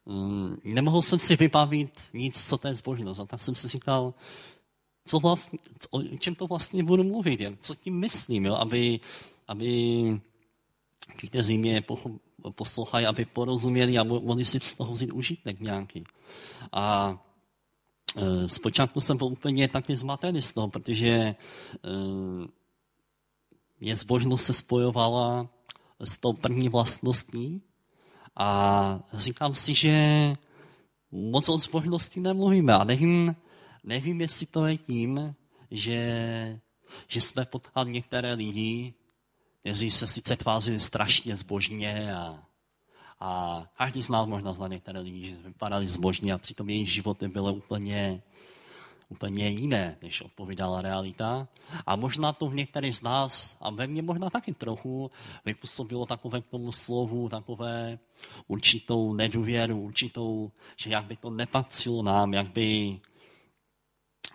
um, 0.05 0.61
nemohl 0.63 1.01
jsem 1.01 1.19
si 1.19 1.35
vybavit 1.35 1.99
nic, 2.13 2.47
co 2.47 2.57
to 2.57 2.67
je 2.67 2.73
zbožnost. 2.73 3.19
A 3.19 3.25
tak 3.25 3.41
jsem 3.41 3.55
si 3.55 3.67
říkal, 3.67 4.13
co 5.05 5.19
vlastně, 5.19 5.59
o 5.91 6.01
čem 6.03 6.35
to 6.35 6.47
vlastně 6.47 6.83
budu 6.83 7.03
mluvit, 7.03 7.41
co 7.61 7.75
tím 7.75 7.99
myslím, 7.99 8.45
jo? 8.45 8.55
aby, 8.55 8.99
aby 9.47 10.21
kteří 11.27 11.57
mě 11.57 11.83
poslouchají, 12.51 13.05
aby 13.05 13.25
porozuměli 13.25 13.97
a 13.97 14.03
mohli 14.03 14.45
si 14.45 14.59
z 14.59 14.73
toho 14.73 14.91
vzít 14.91 15.11
užitek 15.11 15.59
nějaký. 15.59 16.03
A 16.71 17.17
e, 18.17 18.49
zpočátku 18.49 19.01
jsem 19.01 19.17
byl 19.17 19.27
úplně 19.27 19.67
taky 19.67 19.95
zmatený 19.95 20.41
z 20.41 20.53
toho, 20.53 20.67
protože 20.67 21.07
e, 21.07 21.35
je 23.79 23.95
zbožnost 23.95 24.45
se 24.45 24.53
spojovala 24.53 25.49
s 25.99 26.17
tou 26.17 26.33
první 26.33 26.69
vlastností 26.69 27.61
a 28.35 28.99
říkám 29.13 29.55
si, 29.55 29.75
že 29.75 29.95
moc 31.11 31.49
o 31.49 31.57
zbožnosti 31.57 32.19
nemluvíme 32.19 32.73
a 32.73 32.83
nevím, 32.83 33.35
nevím, 33.83 34.21
jestli 34.21 34.45
to 34.45 34.65
je 34.65 34.77
tím, 34.77 35.35
že, 35.71 36.59
že 37.07 37.21
jsme 37.21 37.45
potkali 37.45 37.91
některé 37.91 38.33
lidi, 38.33 38.93
kteří 39.65 39.91
se 39.91 40.07
sice 40.07 40.35
tvářili 40.35 40.79
strašně 40.79 41.35
zbožně 41.35 42.15
a, 42.15 42.39
a 43.19 43.63
každý 43.77 44.01
z 44.03 44.09
nás 44.09 44.27
možná 44.27 44.53
zná 44.53 44.67
některé 44.67 44.99
lidi, 44.99 45.29
že 45.29 45.35
vypadali 45.35 45.87
zbožně 45.87 46.33
a 46.33 46.37
přitom 46.37 46.69
jejich 46.69 46.91
životy 46.91 47.27
byly 47.27 47.51
úplně 47.51 48.21
úplně 49.09 49.49
jiné, 49.49 49.97
než 50.01 50.21
odpovídala 50.21 50.81
realita. 50.81 51.47
A 51.85 51.95
možná 51.95 52.33
to 52.33 52.47
v 52.47 52.55
některých 52.55 52.95
z 52.95 53.01
nás, 53.01 53.57
a 53.61 53.69
ve 53.69 53.87
mně 53.87 54.01
možná 54.01 54.29
taky 54.29 54.53
trochu, 54.53 55.11
vypůsobilo 55.45 56.05
takové 56.05 56.41
k 56.41 56.45
tomu 56.45 56.71
slovu, 56.71 57.29
takové 57.29 57.99
určitou 58.47 59.13
nedůvěru, 59.13 59.81
určitou, 59.81 60.51
že 60.77 60.89
jak 60.89 61.05
by 61.05 61.17
to 61.17 61.29
nepatřilo 61.29 62.03
nám, 62.03 62.33
jak 62.33 62.47
by, 62.47 62.99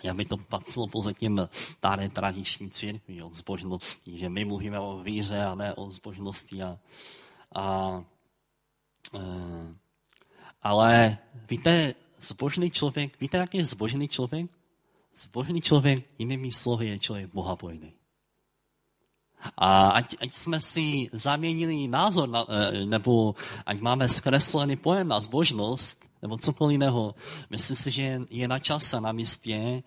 jak 0.02 0.16
by 0.16 0.24
to 0.24 0.36
patřilo 0.36 0.88
těm 1.18 1.48
staré 1.52 2.08
tradiční 2.08 2.70
církvi, 2.70 3.22
o 3.22 3.30
zbožnosti, 3.32 4.18
že 4.18 4.28
my 4.28 4.44
mluvíme 4.44 4.80
o 4.80 5.02
víře 5.02 5.44
a 5.44 5.54
ne 5.54 5.74
o 5.74 5.90
zbožnosti. 5.90 6.62
A, 6.62 6.78
a, 7.54 8.04
e, 9.14 9.20
ale 10.62 11.18
víte, 11.50 11.94
zbožný 12.20 12.70
člověk, 12.70 13.20
víte, 13.20 13.36
jaký 13.36 13.58
je 13.58 13.64
zbožný 13.64 14.08
člověk? 14.08 14.50
Zbožný 15.14 15.60
člověk, 15.60 16.04
jinými 16.18 16.52
slovy, 16.52 16.88
je 16.88 16.98
člověk 16.98 17.34
bohabojný. 17.34 17.92
A 19.56 19.88
ať, 19.90 20.16
ať 20.20 20.34
jsme 20.34 20.60
si 20.60 21.08
zaměnili 21.12 21.88
názor, 21.88 22.28
na, 22.28 22.44
eh, 22.48 22.86
nebo 22.86 23.34
ať 23.66 23.80
máme 23.80 24.08
zkreslený 24.08 24.76
pojem 24.76 25.08
na 25.08 25.20
zbožnost, 25.20 26.04
nebo 26.22 26.38
cokoliv 26.38 26.72
jiného, 26.72 27.14
myslím 27.50 27.76
si, 27.76 27.90
že 27.90 28.20
je 28.30 28.48
na 28.48 28.58
čase, 28.58 29.00
na 29.00 29.12
místě 29.12 29.54
eh, 29.54 29.82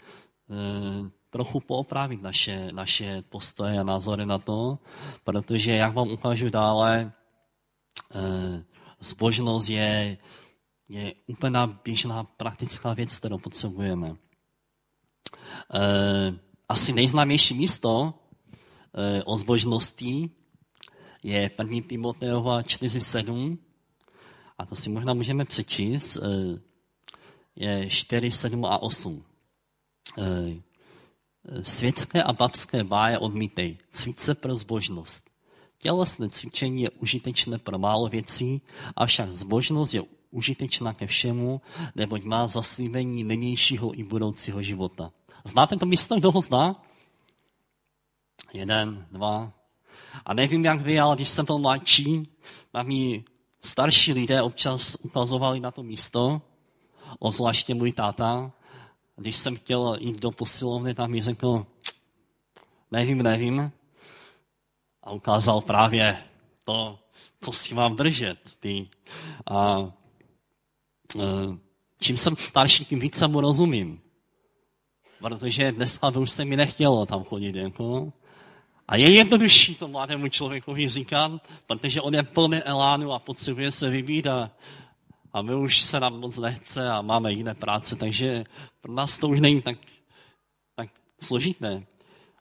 trochu 1.29 1.59
poopravit 1.59 2.21
naše, 2.21 2.71
naše 2.71 3.21
postoje 3.29 3.79
a 3.79 3.83
názory 3.83 4.25
na 4.25 4.37
to, 4.37 4.79
protože, 5.23 5.71
jak 5.71 5.93
vám 5.93 6.07
ukážu 6.11 6.49
dále, 6.49 7.11
eh, 8.15 8.63
zbožnost 8.99 9.69
je, 9.69 10.17
je 10.89 11.13
úplně 11.27 11.59
běžná 11.83 12.23
praktická 12.23 12.93
věc, 12.93 13.17
kterou 13.19 13.37
potřebujeme. 13.37 14.15
Eh, 15.73 16.33
asi 16.69 16.93
nejznámější 16.93 17.53
místo 17.53 18.13
o 19.25 19.37
zbožnosti 19.37 20.29
je 21.23 21.49
1. 21.49 21.81
Timoteova 21.87 22.61
4.7 22.61 23.57
a 24.57 24.65
to 24.65 24.75
si 24.75 24.89
možná 24.89 25.13
můžeme 25.13 25.45
přečíst. 25.45 26.17
Eh, 26.17 26.59
je 27.55 27.89
4, 27.89 28.31
7 28.31 28.65
a 28.65 28.77
8. 28.77 29.23
Světské 31.61 32.23
a 32.23 32.33
babské 32.33 32.83
báje 32.83 33.17
odmítej. 33.17 33.77
Cvič 33.91 34.19
se 34.19 34.35
pro 34.35 34.55
zbožnost. 34.55 35.29
Tělesné 35.77 36.29
cvičení 36.29 36.81
je 36.81 36.89
užitečné 36.89 37.57
pro 37.57 37.79
málo 37.79 38.07
věcí, 38.07 38.61
avšak 38.95 39.29
zbožnost 39.29 39.93
je 39.93 40.03
užitečná 40.31 40.93
ke 40.93 41.07
všemu, 41.07 41.61
neboť 41.95 42.23
má 42.23 42.47
zaslíbení 42.47 43.23
nynějšího 43.23 43.99
i 43.99 44.03
budoucího 44.03 44.61
života. 44.61 45.11
Znáte 45.43 45.75
to 45.75 45.85
místo, 45.85 46.15
kdo 46.15 46.31
ho 46.31 46.41
zná? 46.41 46.83
Jeden, 48.53 49.07
dva. 49.11 49.53
A 50.25 50.33
nevím, 50.33 50.65
jak 50.65 50.81
vy, 50.81 50.99
ale 50.99 51.15
když 51.15 51.29
jsem 51.29 51.45
byl 51.45 51.57
mladší, 51.57 52.27
tak 52.71 52.87
mi 52.87 53.23
starší 53.65 54.13
lidé 54.13 54.41
občas 54.41 54.97
ukazovali 55.01 55.59
na 55.59 55.71
to 55.71 55.83
místo, 55.83 56.41
obzvláště 57.19 57.73
můj 57.73 57.91
táta. 57.91 58.51
Když 59.15 59.35
jsem 59.35 59.55
chtěl 59.55 59.97
jít 59.99 60.19
do 60.19 60.31
posilovny, 60.31 60.93
tak 60.93 61.09
mi 61.09 61.21
řekl, 61.21 61.65
nevím, 62.91 63.23
nevím. 63.23 63.71
A 65.03 65.11
ukázal 65.11 65.61
právě 65.61 66.23
to, 66.63 66.99
co 67.41 67.51
si 67.51 67.73
mám 67.73 67.95
držet. 67.95 68.37
Ty. 68.59 68.89
A 69.51 69.91
e, 71.19 71.23
čím 71.99 72.17
jsem 72.17 72.35
starší, 72.35 72.85
tím 72.85 72.99
více 72.99 73.27
mu 73.27 73.41
rozumím 73.41 74.03
protože 75.23 75.71
dneska 75.71 76.09
už 76.09 76.31
se 76.31 76.45
mi 76.45 76.57
nechtělo 76.57 77.05
tam 77.05 77.23
chodit. 77.23 77.55
Jako. 77.55 78.13
A 78.87 78.95
je 78.95 79.09
jednodušší 79.09 79.75
to 79.75 79.87
mladému 79.87 80.27
člověku 80.27 80.75
říkat, 80.85 81.31
protože 81.67 82.01
on 82.01 82.13
je 82.13 82.23
plný 82.23 82.57
elánu 82.57 83.11
a 83.11 83.19
potřebuje 83.19 83.71
se 83.71 83.89
vybít 83.89 84.27
a, 84.27 84.51
a 85.33 85.41
my 85.41 85.55
už 85.55 85.81
se 85.81 85.99
nám 85.99 86.19
moc 86.19 86.37
nechce 86.37 86.89
a 86.89 87.01
máme 87.01 87.31
jiné 87.31 87.55
práce, 87.55 87.95
takže 87.95 88.43
pro 88.81 88.93
nás 88.93 89.17
to 89.17 89.29
už 89.29 89.39
není 89.39 89.61
tak, 89.61 89.77
tak 90.75 90.89
složité. 91.21 91.83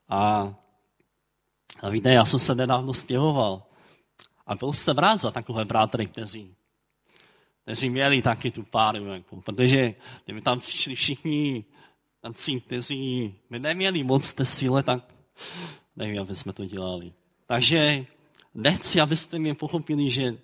A, 0.09 0.55
a 1.83 1.89
víte, 1.89 2.13
já 2.13 2.25
jsem 2.25 2.39
se 2.39 2.55
nedávno 2.55 2.95
stěhoval 2.95 3.63
a 4.47 4.55
byl 4.55 4.73
jsem 4.73 4.99
rád 4.99 5.21
za 5.21 5.31
takové 5.31 5.65
brátry, 5.65 6.07
kteří 6.07 6.55
kteří 7.63 7.91
měli 7.91 8.23
taky 8.23 8.51
tu 8.51 8.63
páru, 8.63 9.07
jako, 9.07 9.41
protože 9.41 9.95
kdyby 10.25 10.41
tam 10.41 10.61
přišli 10.61 10.95
všichni 10.95 11.65
tací, 12.21 12.61
kteří 12.61 13.35
by 13.51 13.59
neměli 13.59 14.05
moc 14.05 14.35
té 14.35 14.45
síle, 14.45 14.83
tak 14.83 15.15
nevím, 15.97 16.21
aby 16.21 16.37
jsme 16.37 16.53
to 16.53 16.65
dělali. 16.65 17.13
Takže 17.47 18.07
nechci, 18.55 19.01
abyste 19.01 19.39
mě 19.39 19.55
pochopili, 19.55 20.11
že, 20.11 20.35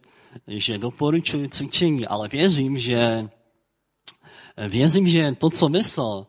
že 0.46 0.78
doporučuji 0.78 1.48
cvičení, 1.48 2.06
ale 2.06 2.28
věřím, 2.28 2.78
že 2.78 3.28
věřím, 4.68 5.08
že 5.08 5.32
to, 5.38 5.50
co 5.50 5.68
myslel 5.68 6.26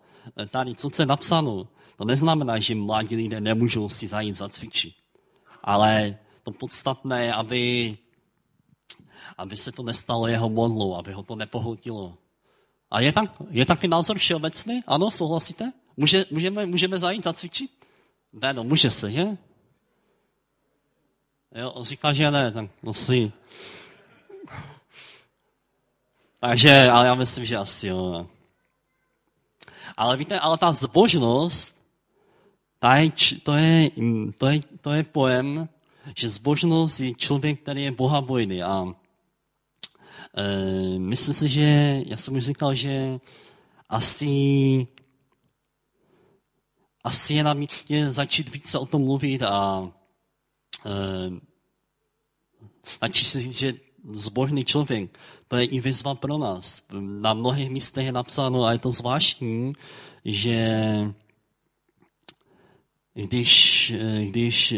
tady, 0.49 0.75
co 0.75 0.89
je 0.99 1.05
napsáno, 1.05 1.67
to 1.97 2.05
neznamená, 2.05 2.60
že 2.60 2.75
mladí 2.75 3.15
lidé 3.15 3.41
nemůžou 3.41 3.89
si 3.89 4.08
zajít 4.08 4.36
zacvičit. 4.36 4.95
Ale 5.63 6.17
to 6.43 6.51
podstatné 6.51 7.25
je, 7.25 7.34
aby, 7.34 7.97
aby 9.38 9.55
se 9.58 9.71
to 9.71 9.84
nestalo 9.84 10.27
jeho 10.27 10.49
modlou, 10.49 10.95
aby 10.95 11.12
ho 11.12 11.23
to 11.23 11.36
nepohltilo. 11.36 12.17
A 12.91 12.99
je, 12.99 13.12
tak, 13.12 13.36
je 13.49 13.65
taky 13.65 13.88
názor 13.88 14.17
všeobecný? 14.17 14.82
Ano, 14.88 15.12
souhlasíte? 15.12 15.71
Může, 15.97 16.25
můžeme, 16.32 16.65
můžeme 16.65 16.97
zajít 16.97 17.23
zacvičit? 17.23 17.78
Ne, 18.33 18.53
no, 18.53 18.63
může 18.63 18.91
se, 18.91 19.11
že? 19.11 19.37
Jo, 21.55 21.71
on 21.71 21.85
říká, 21.85 22.13
že 22.13 22.31
ne, 22.31 22.51
tak 22.51 22.69
musí. 22.81 23.33
Takže, 26.39 26.89
ale 26.89 27.05
já 27.05 27.15
myslím, 27.15 27.45
že 27.45 27.57
asi 27.57 27.87
jo. 27.87 28.27
Ale 29.97 30.17
víte, 30.17 30.39
ale 30.39 30.57
ta 30.57 30.73
zbožnost, 30.73 31.75
ta 32.79 32.95
je, 32.95 33.09
to, 33.43 33.53
je, 33.55 33.91
to, 34.37 34.47
je, 34.47 34.59
to 34.81 34.91
je 34.91 35.03
pojem, 35.03 35.69
že 36.15 36.29
zbožnost 36.29 36.99
je 36.99 37.13
člověk, 37.13 37.61
který 37.61 37.83
je 37.83 37.91
bohabojný. 37.91 38.63
A 38.63 38.85
e, 40.37 40.99
myslím 40.99 41.33
si, 41.33 41.47
že, 41.47 42.01
já 42.05 42.17
jsem 42.17 42.35
už 42.35 42.45
říkal, 42.45 42.75
že 42.75 43.19
asi, 43.89 44.87
asi 47.03 47.33
je 47.33 47.43
na 47.43 47.53
místě 47.53 48.12
začít 48.12 48.49
více 48.49 48.77
o 48.77 48.85
tom 48.85 49.03
mluvit 49.03 49.43
a 49.43 49.91
e, 50.85 50.91
stačí 52.83 53.25
si 53.25 53.41
říct, 53.41 53.57
že 53.57 53.73
zbožný 54.12 54.65
člověk, 54.65 55.19
to 55.47 55.57
je 55.57 55.65
i 55.65 55.79
výzva 55.79 56.15
pro 56.15 56.38
nás. 56.38 56.83
Na 56.99 57.33
mnohých 57.33 57.69
místech 57.69 58.05
je 58.05 58.12
napsáno, 58.12 58.63
a 58.63 58.71
je 58.71 58.77
to 58.79 58.91
zvláštní, 58.91 59.73
že 60.25 60.69
když, 63.13 63.93
když, 64.23 64.73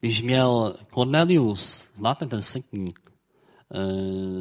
když 0.00 0.22
měl 0.22 0.76
Cornelius, 0.94 1.88
znáte 1.94 2.26
ten 2.26 2.42
setník, 2.42 3.00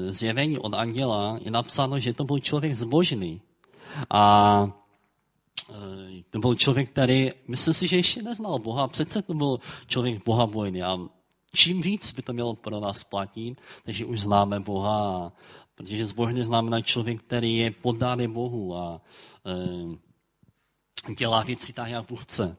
zjevení 0.09 0.57
od 0.57 0.73
anděla, 0.73 1.39
je 1.41 1.51
napsáno, 1.51 1.99
že 1.99 2.13
to 2.13 2.23
byl 2.23 2.39
člověk 2.39 2.73
zbožný. 2.73 3.41
A 4.09 4.84
to 6.29 6.39
byl 6.39 6.55
člověk, 6.55 6.89
který, 6.89 7.29
myslím 7.47 7.73
si, 7.73 7.87
že 7.87 7.95
ještě 7.95 8.21
neznal 8.21 8.59
Boha, 8.59 8.87
přece 8.87 9.21
to 9.21 9.33
byl 9.33 9.59
člověk 9.87 10.25
Boha 10.25 10.45
vojny. 10.45 10.83
A 10.83 10.99
čím 11.53 11.81
víc 11.81 12.11
by 12.11 12.21
to 12.21 12.33
mělo 12.33 12.55
pro 12.55 12.79
nás 12.79 13.03
platit, 13.03 13.61
takže 13.83 14.05
už 14.05 14.21
známe 14.21 14.59
Boha, 14.59 15.31
protože 15.75 16.05
zbožně 16.05 16.43
znamená 16.45 16.81
člověk, 16.81 17.23
který 17.23 17.57
je 17.57 17.71
poddaný 17.71 18.27
Bohu 18.27 18.75
a 18.75 19.01
e, 19.45 21.13
dělá 21.13 21.43
věci 21.43 21.73
tak, 21.73 21.89
jak 21.89 22.07
Bůh 22.07 22.23
chce. 22.23 22.57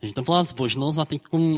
Takže 0.00 0.14
to 0.14 0.22
byla 0.22 0.42
zbožnost 0.42 0.98
a 0.98 1.04
teď 1.04 1.22
e, 1.22 1.48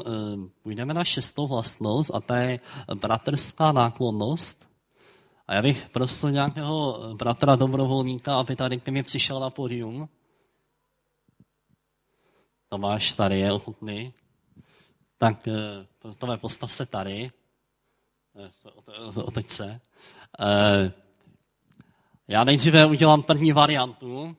půjdeme 0.62 0.94
na 0.94 1.04
šestou 1.04 1.46
vlastnost 1.46 2.14
a 2.14 2.20
to 2.20 2.34
je 2.34 2.60
bratrská 2.94 3.72
náklonnost. 3.72 4.66
A 5.46 5.54
já 5.54 5.62
bych 5.62 5.88
prosil 5.92 6.30
nějakého 6.30 7.00
bratra 7.14 7.56
dobrovolníka, 7.56 8.36
aby 8.36 8.56
tady 8.56 8.80
ke 8.80 8.90
mně 8.90 9.02
přišel 9.02 9.40
na 9.40 9.50
podium. 9.50 10.08
Tomáš 12.72 13.12
tady 13.12 13.38
je 13.38 13.52
ochotný. 13.52 14.14
Tak 15.18 15.48
Tome, 16.18 16.38
postav 16.38 16.72
se 16.72 16.86
tady. 16.86 17.30
Oteď 19.14 19.50
se. 19.50 19.80
Já 22.28 22.44
nejdříve 22.44 22.86
udělám 22.86 23.22
první 23.22 23.52
variantu. 23.52 24.36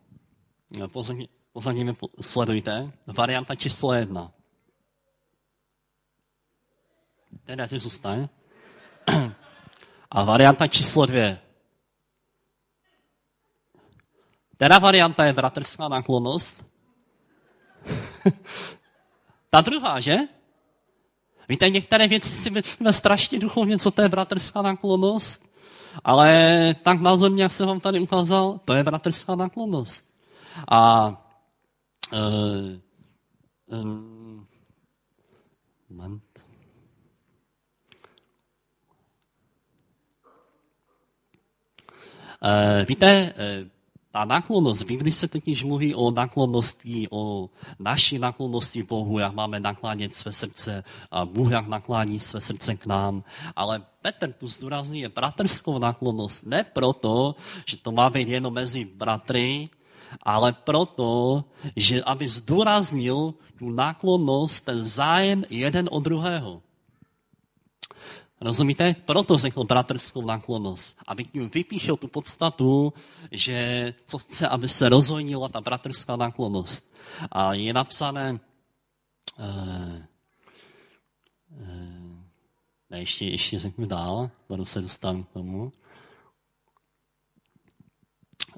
Pozadí 1.52 1.84
mi 1.84 1.96
sledujte. 2.22 2.92
Varianta 3.08 3.56
číslo 3.56 3.94
jedna. 3.94 4.32
Ne, 7.56 7.68
ty 7.68 7.80
zůstaň. 7.80 8.28
A 10.12 10.24
varianta 10.24 10.68
číslo 10.68 11.06
dvě. 11.06 11.40
Teda 14.58 14.80
varianta 14.80 15.26
je 15.26 15.34
bratrská 15.34 15.88
náklonnost. 15.88 16.73
Ta 19.50 19.62
druhá, 19.62 20.00
že? 20.00 20.18
Víte, 21.50 21.70
některé 21.70 22.08
věci 22.08 22.30
si 22.30 22.50
myslíme 22.50 22.94
strašně 22.94 23.40
duchovně, 23.40 23.80
co 23.80 23.92
to 23.92 24.02
je 24.02 24.10
bratrská 24.10 24.62
náklonnost, 24.62 25.46
ale 26.04 26.76
tak 26.84 27.02
názorně, 27.02 27.44
jak 27.44 27.52
jsem 27.52 27.68
vám 27.68 27.80
tady 27.80 28.00
ukázal, 28.00 28.60
to 28.66 28.74
je 28.74 28.84
bratrská 28.84 29.36
náklonnost. 29.36 30.10
A 30.68 31.08
uh, 32.14 33.80
um, 33.80 34.48
moment. 35.90 36.24
Uh, 42.42 42.86
víte, 42.88 43.34
uh, 43.38 43.70
ta 44.14 44.26
náklonnost, 44.26 44.82
v 44.82 44.86
Biblii 44.86 45.12
se 45.12 45.28
totiž 45.28 45.64
mluví 45.64 45.96
o 45.96 46.12
náklonnosti, 46.12 47.08
o 47.12 47.50
naší 47.80 48.20
náklonnosti 48.20 48.84
Bohu, 48.84 49.20
jak 49.20 49.34
máme 49.34 49.60
naklánět 49.60 50.16
své 50.16 50.34
srdce 50.34 50.84
a 51.12 51.26
Bůh 51.26 51.52
jak 51.52 51.68
naklání 51.68 52.20
své 52.20 52.42
srdce 52.42 52.76
k 52.76 52.86
nám. 52.86 53.24
Ale 53.56 53.82
Petr 54.02 54.34
tu 54.34 54.48
zdůrazňuje 54.48 55.10
bratrskou 55.10 55.80
náklonnost 55.80 56.46
ne 56.46 56.64
proto, 56.64 57.36
že 57.66 57.78
to 57.78 57.92
má 57.92 58.10
být 58.10 58.30
jenom 58.30 58.54
mezi 58.54 58.86
bratry, 58.86 59.70
ale 60.22 60.54
proto, 60.54 61.44
že 61.76 62.04
aby 62.04 62.30
zdůraznil 62.30 63.34
tu 63.60 63.70
náklonnost, 63.70 64.66
ten 64.66 64.86
zájem 64.86 65.44
jeden 65.50 65.90
od 65.92 66.04
druhého. 66.04 66.62
Rozumíte? 68.44 68.96
Proto 69.06 69.38
řekl 69.38 69.64
bratrskou 69.64 70.26
náklonnost. 70.26 71.00
Aby 71.08 71.26
tím 71.26 71.50
vypíchl 71.50 71.96
tu 71.96 72.08
podstatu, 72.08 72.94
že 73.32 73.94
co 74.08 74.18
chce, 74.18 74.48
aby 74.48 74.70
se 74.70 74.90
rozhojnila 74.90 75.50
ta 75.50 75.62
bratrská 75.62 76.16
náklonnost. 76.16 76.94
A 77.32 77.54
je 77.54 77.74
napsané, 77.74 78.40
uh, 79.40 79.98
ne, 82.90 83.00
ještě, 83.00 83.26
ještě 83.26 83.60
řeknu 83.60 83.86
dál, 83.86 84.32
budu 84.50 84.66
se 84.66 84.82
dostanu 84.82 85.24
k 85.24 85.30
tomu. 85.30 85.72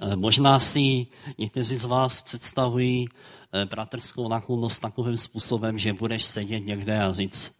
Uh, 0.03 0.15
možná 0.15 0.59
si 0.59 1.07
někteří 1.37 1.75
z 1.75 1.85
vás 1.85 2.21
představují 2.21 3.07
bratrskou 3.69 4.29
náklonnost 4.29 4.81
takovým 4.81 5.17
způsobem, 5.17 5.77
že 5.77 5.93
budeš 5.93 6.25
sedět 6.25 6.59
někde 6.59 7.03
a 7.03 7.13
říct, 7.13 7.54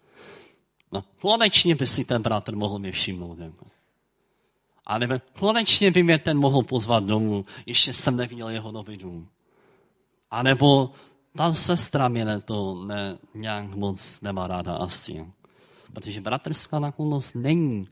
No, 0.95 1.03
konečně 1.19 1.75
by 1.75 1.88
si 1.88 2.05
ten 2.05 2.21
bratr 2.21 2.55
mohl 2.55 2.79
mě 2.79 2.91
všimnout. 2.91 3.39
Jako. 3.39 3.65
A 4.86 4.97
nebo 4.97 5.15
konečně 5.39 5.91
by 5.91 6.03
mě 6.03 6.17
ten 6.17 6.38
mohl 6.38 6.63
pozvat 6.63 7.03
domů, 7.03 7.45
ještě 7.65 7.93
jsem 7.93 8.15
neviděl 8.15 8.49
jeho 8.49 8.71
nový 8.71 8.97
dům. 8.97 9.27
A 10.31 10.43
nebo 10.43 10.91
ta 11.38 11.53
sestra 11.53 12.08
mě 12.08 12.39
to 12.39 12.86
ne, 12.86 13.17
nějak 13.34 13.75
moc 13.75 14.21
nemá 14.21 14.47
ráda 14.47 14.75
asi. 14.75 15.25
Protože 15.93 16.21
bratrská 16.21 16.79
naklonost 16.79 17.36
není, 17.36 17.88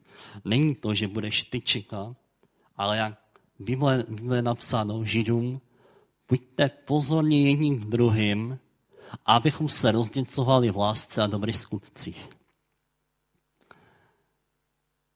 není 0.46 0.76
to, 0.76 0.96
že 0.96 1.08
budeš 1.08 1.44
ty 1.44 1.62
čekat, 1.62 2.16
ale 2.78 2.98
jak 2.98 3.18
Bible, 3.60 4.04
Bible 4.10 4.38
je 4.38 4.42
napsáno 4.42 5.06
Židům, 5.06 5.62
buďte 6.30 6.70
pozorní 6.70 7.46
jedním 7.46 7.80
druhým, 7.80 8.60
abychom 9.26 9.70
se 9.70 9.92
rozděcovali 9.92 10.72
v 10.72 10.78
lásce 10.78 11.22
a 11.22 11.28
dobrých 11.28 11.58
skutcích. 11.58 12.30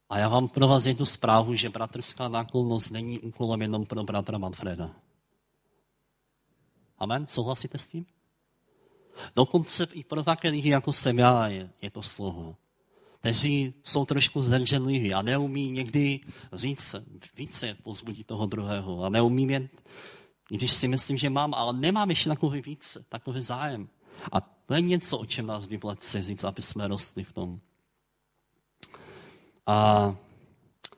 A 0.10 0.20
já 0.20 0.30
vám 0.30 0.48
pro 0.48 0.68
vás 0.68 0.86
jednu 0.86 1.06
zprávu, 1.06 1.56
že 1.56 1.70
bratrská 1.70 2.28
náklonnost 2.28 2.92
není 2.92 3.20
úkolem 3.20 3.62
jenom 3.62 3.86
pro 3.86 4.04
bratra 4.04 4.38
Manfreda. 4.38 4.92
Amen? 6.98 7.28
Souhlasíte 7.28 7.78
s 7.78 7.88
tím? 7.88 8.06
Dokonce 9.36 9.88
i 9.94 10.04
pro 10.04 10.24
také 10.24 10.50
lidi, 10.50 10.70
jako 10.70 10.94
jsem 10.94 11.20
já, 11.20 11.48
je, 11.48 11.70
je 11.82 11.92
to 11.92 12.04
slovo. 12.04 12.56
Kteří 13.20 13.74
jsou 13.84 14.06
trošku 14.06 14.44
zdrženliví 14.44 15.14
a 15.14 15.22
neumí 15.22 15.72
někdy 15.72 16.20
říct 16.54 16.96
více 17.36 17.78
pozbudit 17.84 18.28
toho 18.28 18.46
druhého. 18.46 19.04
A 19.04 19.10
neumí 19.10 19.48
jen, 19.48 19.70
když 20.50 20.72
si 20.72 20.88
myslím, 20.88 21.18
že 21.18 21.30
mám, 21.30 21.54
ale 21.54 21.74
nemám 21.74 22.10
ještě 22.10 22.30
takový 22.30 22.62
více, 22.62 23.06
takový 23.10 23.44
zájem. 23.44 23.90
A 24.32 24.42
to 24.42 24.74
je 24.74 24.82
něco, 24.82 25.18
o 25.18 25.26
čem 25.26 25.46
nás 25.46 25.66
Bible 25.66 25.96
chce 25.96 26.24
říct, 26.24 26.44
aby 26.44 26.62
jsme 26.62 26.88
rostli 26.88 27.24
v 27.24 27.34
tom. 27.34 27.60
A 29.68 30.16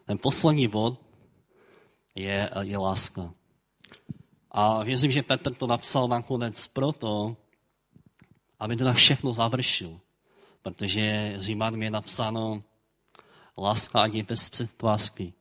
ten 0.06 0.18
poslední 0.18 0.68
bod 0.68 1.00
je, 2.16 2.50
je 2.62 2.78
láska. 2.78 3.34
A 4.52 4.84
věřím, 4.84 5.12
že 5.12 5.24
Petr 5.24 5.54
to 5.54 5.68
napsal 5.68 6.08
nakonec 6.08 6.68
proto, 6.68 7.38
aby 8.60 8.76
to 8.76 8.84
na 8.84 8.94
všechno 8.94 9.34
završil. 9.34 10.00
Protože 10.62 11.36
Římanům 11.40 11.84
je 11.84 11.92
napsáno, 11.92 12.64
láska 13.58 14.06
je 14.06 14.24
bez 14.24 14.50
předtvásky. 14.50 15.34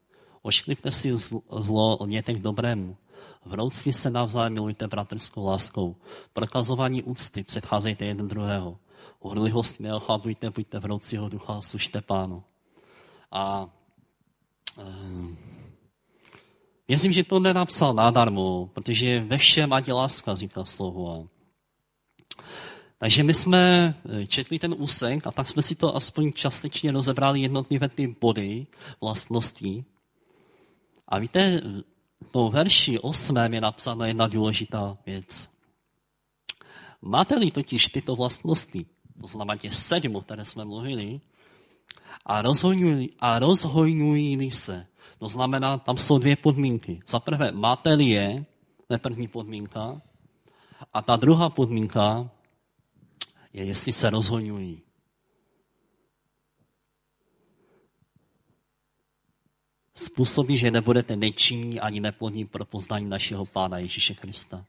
Ošklivte 0.43 0.93
si 0.93 1.13
zlo, 1.51 1.99
lněte 2.01 2.35
k 2.35 2.43
dobrému. 2.43 2.97
Vroucni 3.45 3.93
se 3.93 4.11
navzájem 4.11 4.53
milujte 4.53 4.89
bratrskou 4.89 5.45
láskou. 5.45 5.97
Prokazování 6.33 7.03
úcty 7.03 7.45
předcházejte 7.45 8.05
jeden 8.05 8.29
druhého. 8.29 8.79
Horlivost 9.21 9.81
neochabujte, 9.81 10.51
buďte 10.51 10.79
vroucího 10.79 11.29
ducha, 11.29 11.61
služte 11.61 12.01
pánu. 12.01 12.43
A 13.31 13.69
um, 14.77 15.39
Věřím, 16.89 17.13
že 17.13 17.25
to 17.25 17.41
nenapsal 17.41 17.95
nadarmo, 17.95 18.71
protože 18.75 19.21
ve 19.21 19.39
všem 19.39 19.73
ať 19.73 19.89
je 19.89 19.95
láska, 19.95 20.35
říká 20.35 20.65
slovo. 20.65 21.29
Takže 22.99 23.23
my 23.23 23.35
jsme 23.35 23.95
eh, 24.09 24.27
četli 24.27 24.59
ten 24.59 24.75
úsek 24.79 25.27
a 25.27 25.33
tak 25.33 25.49
jsme 25.49 25.63
si 25.63 25.75
to 25.75 25.97
aspoň 25.97 26.33
částečně 26.33 26.93
rozebrali 26.93 27.41
jednotlivé 27.41 27.89
ty 27.89 28.17
body 28.21 28.67
vlastností. 29.01 29.85
A 31.09 31.19
víte, 31.19 31.61
to 32.31 32.49
verši 32.49 32.99
8 32.99 33.37
je 33.37 33.61
napsána 33.61 34.07
jedna 34.07 34.27
důležitá 34.27 34.99
věc. 35.07 35.49
Máte-li 37.03 37.51
totiž 37.51 37.89
tyto 37.89 38.17
vlastnosti, 38.17 38.87
to 39.21 39.27
znamená 39.27 39.57
těch 39.57 39.75
sedm, 39.75 40.21
které 40.21 40.45
jsme 40.45 40.65
mluvili, 40.65 41.21
a 42.27 42.43
rozhojnují, 42.43 43.11
a 43.21 43.39
rozhojnují 43.39 44.51
se, 44.51 44.87
to 45.19 45.29
znamená, 45.29 45.79
tam 45.79 45.97
jsou 45.99 46.19
dvě 46.19 46.37
podmínky. 46.37 47.01
Za 47.07 47.21
prvé, 47.21 47.53
máte-li 47.53 48.05
je, 48.05 48.45
to 48.87 48.95
je 48.95 48.99
první 48.99 49.29
podmínka, 49.29 50.01
a 50.95 51.03
ta 51.03 51.17
druhá 51.17 51.51
podmínka 51.51 52.31
je, 53.53 53.65
jestli 53.65 53.93
se 53.93 54.11
rozhoňují. 54.11 54.83
Způsobí, 59.95 60.59
že 60.59 60.71
nebudete 60.71 61.17
nečinní 61.17 61.81
ani 61.81 62.01
neplodní 62.01 62.45
pro 62.45 62.65
poznání 62.65 63.09
našeho 63.09 63.47
Pána 63.47 63.79
Ježíše 63.79 64.15
Krista. 64.15 64.65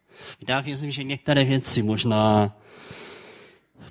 Já 0.47 0.61
věřím, 0.61 0.91
že 0.91 1.03
některé 1.03 1.43
věci 1.43 1.83
možná 1.83 2.55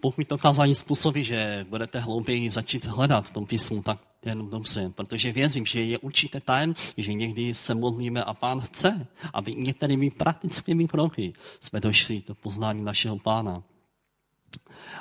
pokud 0.00 0.28
to 0.28 0.38
kázání 0.38 0.74
způsobí, 0.74 1.24
že 1.24 1.66
budete 1.68 1.98
hlouběji 1.98 2.50
začít 2.50 2.84
hledat 2.84 3.26
v 3.26 3.30
tom 3.30 3.46
písmu, 3.46 3.82
tak 3.82 3.98
jen 4.24 4.50
dobře, 4.50 4.92
protože 4.94 5.32
věřím, 5.32 5.66
že 5.66 5.82
je 5.82 5.98
určité 5.98 6.40
tajemství, 6.40 7.02
že 7.02 7.12
někdy 7.12 7.54
se 7.54 7.74
modlíme 7.74 8.24
a 8.24 8.34
pán 8.34 8.60
chce, 8.60 9.06
aby 9.34 9.54
některými 9.54 10.10
praktickými 10.10 10.88
kroky 10.88 11.32
jsme 11.60 11.80
došli 11.80 12.22
do 12.26 12.34
poznání 12.34 12.84
našeho 12.84 13.18
pána. 13.18 13.62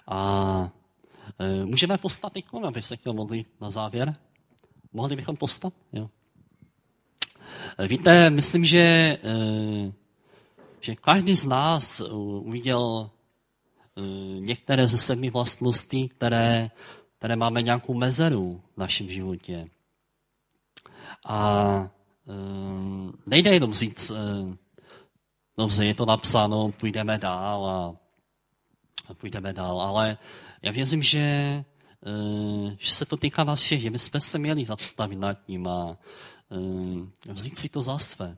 A 0.08 0.72
e, 1.40 1.66
můžeme 1.66 1.98
postat 1.98 2.38
ikon, 2.38 2.66
aby 2.66 2.82
se 2.82 2.96
chtěl 2.96 3.14
modlit 3.14 3.48
na 3.62 3.70
závěr? 3.70 4.16
Mohli 4.94 5.16
bychom 5.16 5.36
postat? 5.36 5.74
Jo. 5.94 6.10
E, 7.78 7.88
víte, 7.88 8.30
myslím, 8.30 8.66
že, 8.66 8.80
e, 8.80 9.20
že 10.82 10.96
každý 10.96 11.36
z 11.36 11.46
nás 11.46 12.02
uviděl 12.40 13.10
některé 14.40 14.88
ze 14.88 14.98
sedmi 14.98 15.30
vlastností, 15.30 16.10
které, 16.10 16.72
které 17.18 17.36
máme 17.36 17.62
nějakou 17.62 17.94
mezeru 17.94 18.62
v 18.76 18.78
našem 18.78 19.10
životě. 19.10 19.70
A 21.26 21.90
e, 22.28 22.34
nejde 23.26 23.54
jenom 23.54 23.74
říct, 23.74 24.12
dobře, 25.58 25.86
je 25.86 25.94
to 25.94 26.06
napsáno, 26.06 26.72
půjdeme 26.72 27.18
dál 27.18 27.66
a 27.66 29.14
půjdeme 29.14 29.54
dál, 29.54 29.82
ale 29.82 30.18
já 30.62 30.72
věřím, 30.72 31.04
že, 31.04 31.20
eh, 31.20 32.76
že 32.80 32.92
se 32.92 33.06
to 33.06 33.18
týká 33.18 33.44
nás 33.44 33.62
všech, 33.62 33.82
že 33.82 33.90
my 33.90 34.00
jsme 34.00 34.20
se 34.22 34.38
měli 34.38 34.66
zastavit 34.66 35.20
nad 35.20 35.34
tím 35.34 35.68
a 35.68 35.98
eh, 37.28 37.34
vzít 37.34 37.60
si 37.60 37.70
to 37.70 37.82
za 37.82 38.00
své. 38.00 38.38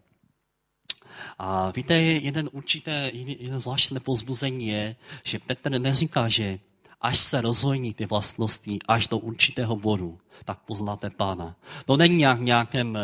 A 1.39 1.71
víte, 1.71 2.01
jeden 2.01 2.49
určité, 2.51 3.11
jeden 3.13 3.59
zvláštné 3.59 3.99
pozbuzení 3.99 4.67
je, 4.67 4.95
že 5.23 5.39
Petr 5.39 5.79
neříká, 5.79 6.29
že 6.29 6.59
až 7.01 7.19
se 7.19 7.41
rozhojní 7.41 7.93
ty 7.93 8.05
vlastnosti 8.05 8.79
až 8.87 9.07
do 9.07 9.17
určitého 9.17 9.75
bodu, 9.75 10.19
tak 10.45 10.59
poznáte 10.59 11.09
pána. 11.09 11.55
To 11.85 11.97
není 11.97 12.15
nějak 12.15 12.39
nějakém 12.39 12.97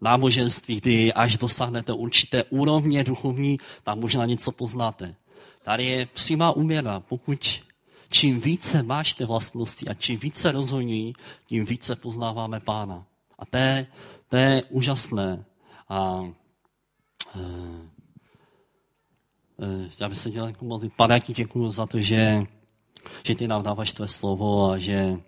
náboženství, 0.00 0.80
kdy 0.80 1.12
až 1.12 1.36
dosáhnete 1.36 1.92
určité 1.92 2.44
úrovně 2.44 3.04
duchovní, 3.04 3.58
tak 3.82 3.96
možná 3.96 4.26
něco 4.26 4.52
poznáte. 4.52 5.14
Tady 5.62 5.84
je 5.84 6.06
přímá 6.06 6.52
úměra. 6.52 7.00
Pokud 7.00 7.60
čím 8.10 8.40
více 8.40 8.82
máš 8.82 9.14
ty 9.14 9.24
vlastnosti 9.24 9.88
a 9.88 9.94
čím 9.94 10.20
více 10.20 10.52
rozhodují, 10.52 11.14
tím 11.46 11.64
více 11.64 11.96
poznáváme 11.96 12.60
pána. 12.60 13.04
A 13.38 13.46
to 13.46 13.56
je, 13.56 13.86
to 14.28 14.36
je 14.36 14.62
úžasné. 14.62 15.44
A 15.88 16.24
já 20.00 20.08
bych 20.08 20.18
se 20.18 20.30
dělal 20.30 20.48
jako 20.48 20.64
modlit. 20.64 20.92
Pane, 20.96 21.20
ti 21.20 21.32
děkuji 21.32 21.70
za 21.70 21.86
to, 21.86 22.00
že, 22.00 22.46
že 23.24 23.34
ty 23.34 23.48
nám 23.48 23.62
dáváš 23.62 23.92
tvé 23.92 24.08
slovo 24.08 24.70
a 24.70 24.78
že, 24.78 25.18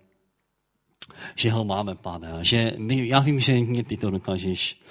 že 1.35 1.51
ho 1.51 1.65
máme, 1.65 1.95
pane. 1.95 2.31
A 2.31 2.43
že 2.43 2.73
my, 2.77 3.07
já 3.07 3.19
vím, 3.19 3.39
že 3.39 3.53
mě 3.53 3.83
ty 3.83 3.97
to 3.97 4.11
dokážeš 4.11 4.81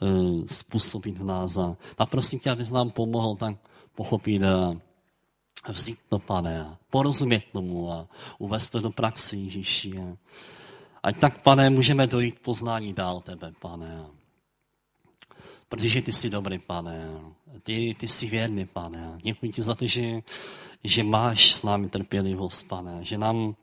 uh, 0.00 0.44
způsobit 0.46 1.18
v 1.18 1.24
nás. 1.24 1.56
A 1.56 1.76
tak 1.96 2.10
prosím 2.10 2.38
tě, 2.38 2.50
abys 2.50 2.70
nám 2.70 2.90
pomohl 2.90 3.36
tak 3.36 3.56
pochopit 3.94 4.42
uh, 4.42 4.76
vzít 5.68 5.98
to, 6.08 6.18
pane, 6.18 6.64
a 6.64 6.78
porozumět 6.90 7.42
tomu 7.52 7.92
a 7.92 8.08
uvést 8.38 8.70
to 8.70 8.80
do 8.80 8.90
praxe 8.90 9.36
Ježíši. 9.36 9.98
A 9.98 10.16
ať 11.02 11.20
tak, 11.20 11.42
pane, 11.42 11.70
můžeme 11.70 12.06
dojít 12.06 12.38
poznání 12.38 12.92
dál 12.92 13.20
tebe, 13.20 13.52
pane. 13.60 14.19
Protože 15.70 16.02
ty 16.02 16.12
jsi 16.12 16.30
dobrý, 16.30 16.58
pane. 16.58 17.10
Ty, 17.62 17.94
ty 17.98 18.08
jsi 18.08 18.26
věrný, 18.26 18.66
pane. 18.66 19.18
Děkuji 19.22 19.52
ti 19.52 19.62
za 19.62 19.74
to, 19.74 19.86
že, 19.86 20.22
že 20.84 21.02
máš 21.02 21.54
s 21.54 21.62
námi 21.62 21.88
trpělivost, 21.88 22.68
pane. 22.68 23.04
Že 23.04 23.18
nám, 23.18 23.54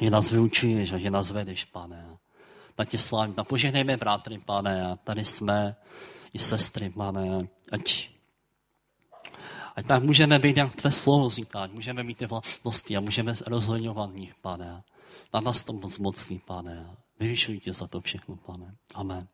že 0.00 0.10
nás 0.10 0.30
vyučuješ 0.30 0.92
a 0.92 0.98
že 0.98 1.10
nás 1.10 1.30
vedeš, 1.30 1.64
pane. 1.64 2.16
Tak 2.74 2.88
tě 2.88 2.98
slávím. 2.98 3.34
A 3.36 3.44
požehnejme 3.44 3.96
bratry, 3.96 4.38
pane. 4.38 4.86
A 4.86 4.96
tady 4.96 5.24
jsme 5.24 5.76
i 6.34 6.38
sestry, 6.38 6.90
pane. 6.90 7.48
Ať 7.72 8.10
Ať 9.76 9.86
tak 9.86 10.02
můžeme 10.02 10.38
být, 10.38 10.56
jak 10.56 10.76
tvé 10.76 10.92
slovo 10.92 11.30
říká, 11.30 11.66
můžeme 11.72 12.02
mít 12.02 12.18
ty 12.18 12.26
vlastnosti 12.26 12.96
a 12.96 13.00
můžeme 13.00 13.34
rozhodňovat 13.46 14.10
v 14.10 14.18
nich, 14.18 14.34
pane. 14.34 14.82
Na 15.34 15.40
nás 15.40 15.64
to 15.64 15.72
moc 15.72 15.98
mocný, 15.98 16.38
pane. 16.38 16.96
Vyvyšuji 17.20 17.60
tě 17.60 17.72
za 17.72 17.86
to 17.86 18.00
všechno, 18.00 18.36
pane. 18.36 18.76
Amen. 18.94 19.28